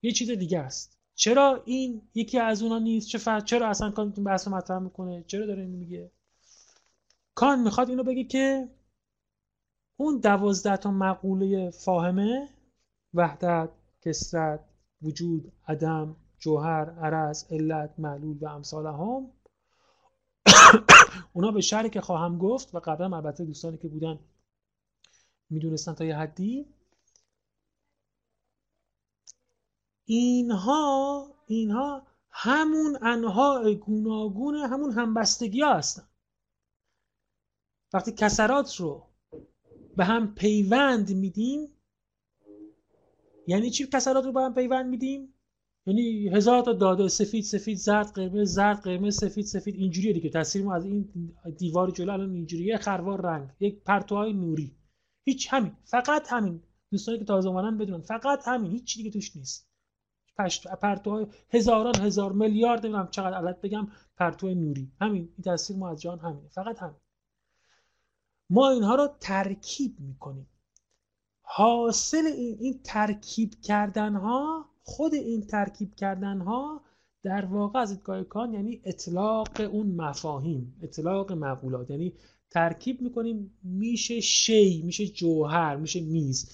[0.02, 0.98] یه چیز دیگه است.
[1.16, 5.62] چرا این یکی از اونا نیست؟ چه چرا اصلا کانت بحث مطرح می‌کنه؟ چرا داره
[5.62, 6.12] اینو میگه؟
[7.36, 8.70] کان می‌خواد اینو بگه که
[9.98, 12.50] اون دوازده تا مقوله فاهمه
[13.14, 13.70] وحدت
[14.02, 14.60] کسرت
[15.02, 19.32] وجود عدم جوهر عرض علت معلول و امثال هم
[21.34, 24.20] اونا به شهری که خواهم گفت و قبلا البته دوستانی که بودن
[25.50, 26.66] می‌دونستن تا یه حدی
[30.06, 36.08] اینها اینها همون انواع گوناگون همون همبستگی ها هستن.
[37.94, 39.08] وقتی کسرات رو
[39.98, 41.70] به هم پیوند میدیم
[43.48, 45.35] یعنی چی کسرات رو به هم پیوند میدیم؟
[45.88, 50.30] یعنی هزار تا داده سفید سفید زرد قرمز زرد قرمز سفید سفید اینجوریه دیگه.
[50.30, 51.10] تصویر ما از این
[51.58, 52.78] دیوار جلو الان اینجوریه.
[52.78, 54.76] خروار رنگ یک پرتوهای نوری.
[55.24, 55.72] هیچ همین.
[55.84, 56.64] فقط همین.
[56.92, 58.02] دوستانی که تازه اومدن بدونن.
[58.02, 58.72] فقط همین.
[58.72, 59.70] هیچ دیگه توش نیست.
[60.82, 63.38] پرتوهای هزاران هزار میلیارد نمی‌دونم چقدر.
[63.38, 64.92] علت بگم پرتو نوری.
[65.02, 65.30] همین.
[65.38, 66.50] این تصویر ما از جان همینه.
[66.50, 67.00] فقط همین.
[68.50, 70.48] ما اینها رو ترکیب می‌کنیم.
[71.42, 76.82] حاصل این, این ترکیب کردن ها خود این ترکیب کردن ها
[77.24, 81.90] در واقع از دیدگاه کان یعنی اطلاق اون مفاهیم اطلاق مقولات.
[81.90, 82.14] یعنی
[82.50, 86.50] ترکیب می‌کنیم میشه شی میشه جوهر میشه میز.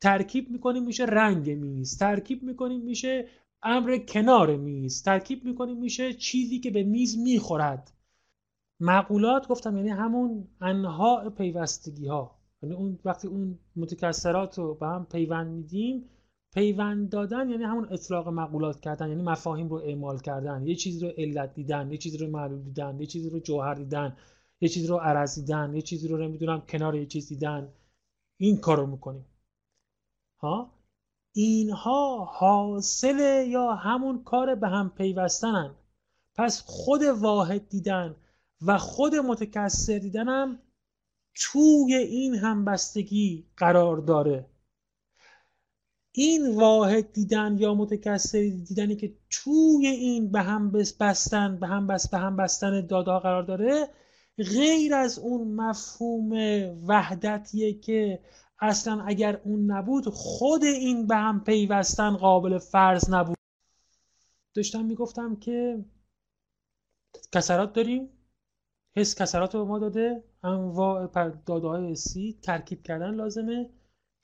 [0.00, 1.98] ترکیب می‌کنیم میشه رنگ میز.
[1.98, 3.28] ترکیب می‌کنیم میشه
[3.62, 5.02] امر کنار میز.
[5.02, 7.92] ترکیب می‌کنیم میشه چیزی که به میز می‌خورد.
[8.80, 15.06] مقولات گفتم یعنی همون انها پیوستگی ها یعنی اون وقتی اون متکسرات رو به هم
[15.12, 16.04] پیوند میدیم
[16.56, 21.12] پیوند دادن یعنی همون اطلاق مقولات کردن یعنی مفاهیم رو اعمال کردن یه چیزی رو
[21.18, 24.16] علت دیدن یه چیزی رو معلول دیدن یه چیزی رو جوهر دیدن
[24.60, 27.68] یه چیزی رو عرض دیدن یه چیزی رو نمی‌دونم کنار یه چیز دیدن.
[28.36, 29.26] این کار رو می‌کنیم.
[30.38, 30.70] ها؟
[31.32, 35.74] اینها حاصل یا همون کار به هم پیوستنن.
[36.34, 38.16] پس خود واحد دیدن
[38.66, 40.58] و خود متکثر دیدنم
[41.34, 44.46] توی این همبستگی قرار داره.
[46.18, 52.10] این واحد دیدن یا متکثر دیدنی که توی این به هم بستن به هم بست
[52.10, 53.88] به هم بستن دادا قرار داره
[54.38, 56.32] غیر از اون مفهوم
[56.88, 58.20] وحدتیه که
[58.60, 63.36] اصلا اگر اون نبود خود این به هم پیوستن قابل فرض نبود.
[64.54, 65.84] داشتم می‌گفتم که
[67.32, 68.08] کسرات داریم.
[68.96, 70.24] حس کسرات رو به ما داده.
[70.42, 71.06] انواع
[71.46, 73.70] داده های سی ترکیب کردن لازمه.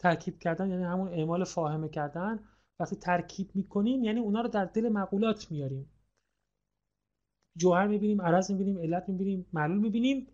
[0.03, 2.40] ترکیب کردن یعنی همون اعمال فاهمه کردن.
[2.80, 5.90] وقتی ترکیب می‌کنیم یعنی اونا رو در دل مقولات میاریم.
[7.57, 10.26] جوهر می‌بینیم عرض می‌بینیم علت می‌بینیم معلول می‌بینیم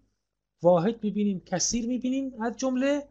[0.62, 2.42] واحد می‌بینیم کثیر می‌بینیم.
[2.42, 3.08] از جمله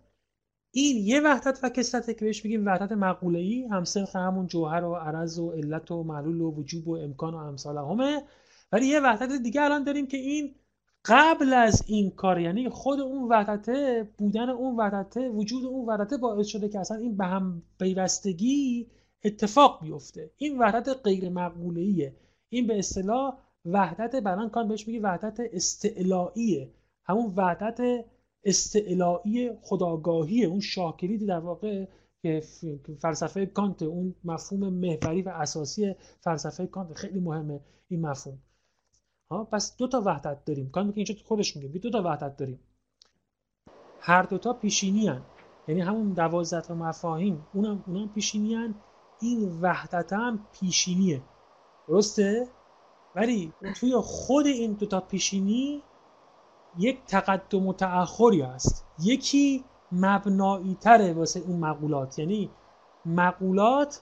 [0.72, 4.95] این یه وحدت و کسرته که بهش میگیم وحدت مقوله ای همسنخ همون جوهر و
[4.95, 8.24] عرض و علت و معلول و وجوب و امکان و امثال همه.
[8.72, 10.55] ولی یه وحدت دیگه الان داریم که این
[11.08, 16.47] قبل از این کار یعنی خود اون وحدته بودن اون وحدته وجود اون وحدته باعث
[16.47, 18.88] شده که اصلا این به هم پیوستگی
[19.24, 20.32] اتفاق بیفته.
[20.38, 22.16] این وحدت غیر مقوله
[22.49, 26.72] این به اصطلاح وحدت بران کان بهش میگه وحدت استعلاییه
[27.03, 28.05] همون وحدت
[28.43, 31.86] استعلایی خداگاهی اون شاکلیدی در واقع
[32.22, 32.43] که
[32.99, 36.93] فلسفه کانت اون مفهوم محوری و اساسی فلسفه کانت.
[36.93, 38.38] خیلی مهمه این مفهوم.
[39.32, 40.70] ها پس دو تا وحدت داریم.
[40.70, 42.60] کانت میگه اینجا خودش میگه دو تا وحدت داریم.
[44.00, 45.22] هر دو تا پیشینی هن.
[45.68, 48.76] یعنی همون دوازده مفاهیم اونم اونم پیشینی هن.
[49.22, 51.22] این وحدت هم پیشینیه.
[51.88, 52.48] درسته؟
[53.16, 55.84] ولی توی خود این دو تا پیشینی
[56.78, 62.20] یک تقدم و تأخری است یکی مبنایی تره واسه اون مقولات.
[62.20, 62.50] یعنی
[63.06, 64.02] مقولات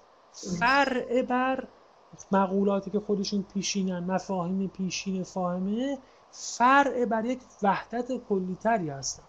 [0.60, 1.68] فرع بر
[2.32, 5.98] مقولاتی که خودشون پیشینن مفاهیم پیشین فاهمه
[6.32, 9.24] فرع بر یک وحدت کلیتری هستن.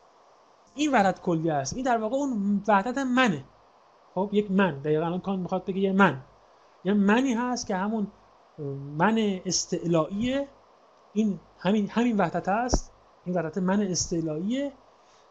[0.74, 1.74] این وحدت کلی است.
[1.74, 3.44] این در واقع اون وحدت منه.
[4.14, 4.78] خب یک من.
[4.78, 6.20] دقیقا الان کان می‌خواد بگه یه من.
[6.84, 8.06] یه منی هست که همون
[8.98, 10.48] من استعلاییه
[11.12, 12.92] این همین همین وحدت است.
[13.24, 14.72] این وحدت من استعلاییه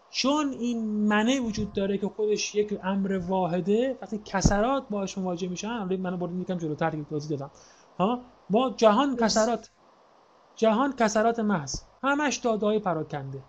[0.10, 5.84] چون این منه وجود داره که خودش یک امر واحده وقتی کسرات باش مواجه میشن
[5.84, 7.52] منو بردیم یکم جلوتر توضیح دادم.
[8.00, 9.70] ها؟ ما جهان کسرات
[10.56, 13.44] جهان کسرات محض همش دادهای پراکنده.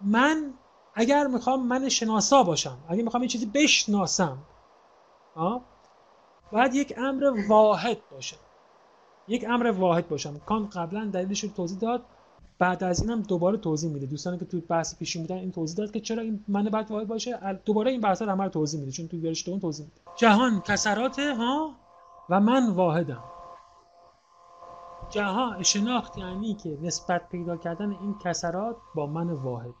[0.00, 0.54] من
[0.94, 4.38] اگر می‌خوام من شناسا باشم اگر می‌خوام یه چیزی بشناسم
[5.36, 5.62] ها؟
[6.52, 8.36] باید یک امر واحد باشم
[9.28, 10.38] یک امر واحد باشم.
[10.38, 12.04] کان قبلا دلیلش رو توضیح داد.
[12.62, 14.06] بعد از اینم دوباره توضیح میده.
[14.06, 17.08] دوستانی که تو بحث پیشین بودن این توضیح داد که چرا این من بعد واحد
[17.08, 18.92] باشه دوباره این بحث رو توضیح میده.
[18.92, 20.00] چون تو ورش اون توضیح میده.
[20.16, 21.70] جهان کسرات ها؟
[22.30, 23.24] و من واحدم.
[25.10, 29.74] جهان شناخت یعنی که نسبت پیدا کردن این کثرات با من واحد.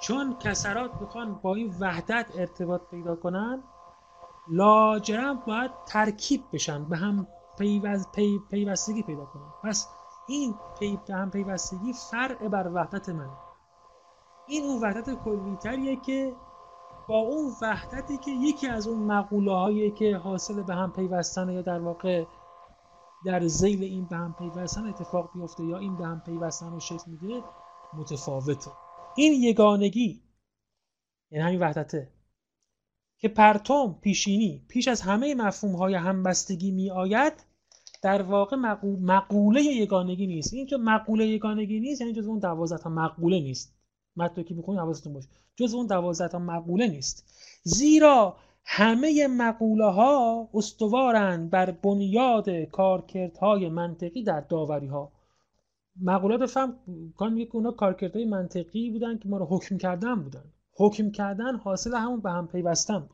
[0.00, 3.62] چون کثرات می‌خوان با این وحدت ارتباط پیدا کنن
[4.48, 7.26] لاجرم باید ترکیب بشن به هم
[7.58, 9.42] پیوز پی پیوستگی پیدا کنن.
[9.62, 9.88] پس
[10.28, 13.30] این به هم پیوستگی فرع بر وحدت من
[14.48, 16.36] این اون وحدت کلیتریه که
[17.08, 21.62] با اون وحدتی که یکی از اون مقوله هایی که حاصل به هم پیوستن یا
[21.62, 22.24] در واقع
[23.24, 27.10] در زیل این به هم پیوستن اتفاق بیفته یا این به هم پیوستن رو شکل
[27.10, 27.44] میده
[27.94, 28.70] متفاوته.
[29.16, 30.22] این یگانگی
[31.30, 32.12] یعنی همین وحدته
[33.18, 37.46] که پرتوم پیشینی پیش از همه مفهوم های همبستگی می آید
[38.04, 38.56] در واقع
[39.00, 40.54] مقوله یگانگی نیست.
[40.54, 43.76] این که مقوله یگانگی نیست یعنی جز اون دوازده تا مقوله نیست.
[44.16, 47.24] متن که می‌خونید حواستون باشه جز اون دوازده تا مقوله نیست.
[47.62, 55.12] زیرا همه مقوله ها استوارند بر بنیاد کارکردهای منطقی در داوری ها
[56.02, 56.76] مقولات فهم
[57.16, 60.44] کان میگه که اونا کارکردهای منطقی بودن که ما رو حکم کردن بودن.
[60.76, 63.08] حکم کردن حاصل همون به هم پیوستن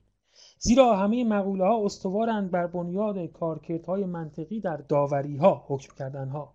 [0.62, 6.54] زیرا همه مقوله ها استوارند بر بنیاد کارکردهای منطقی در داوری ها حکم کردن ها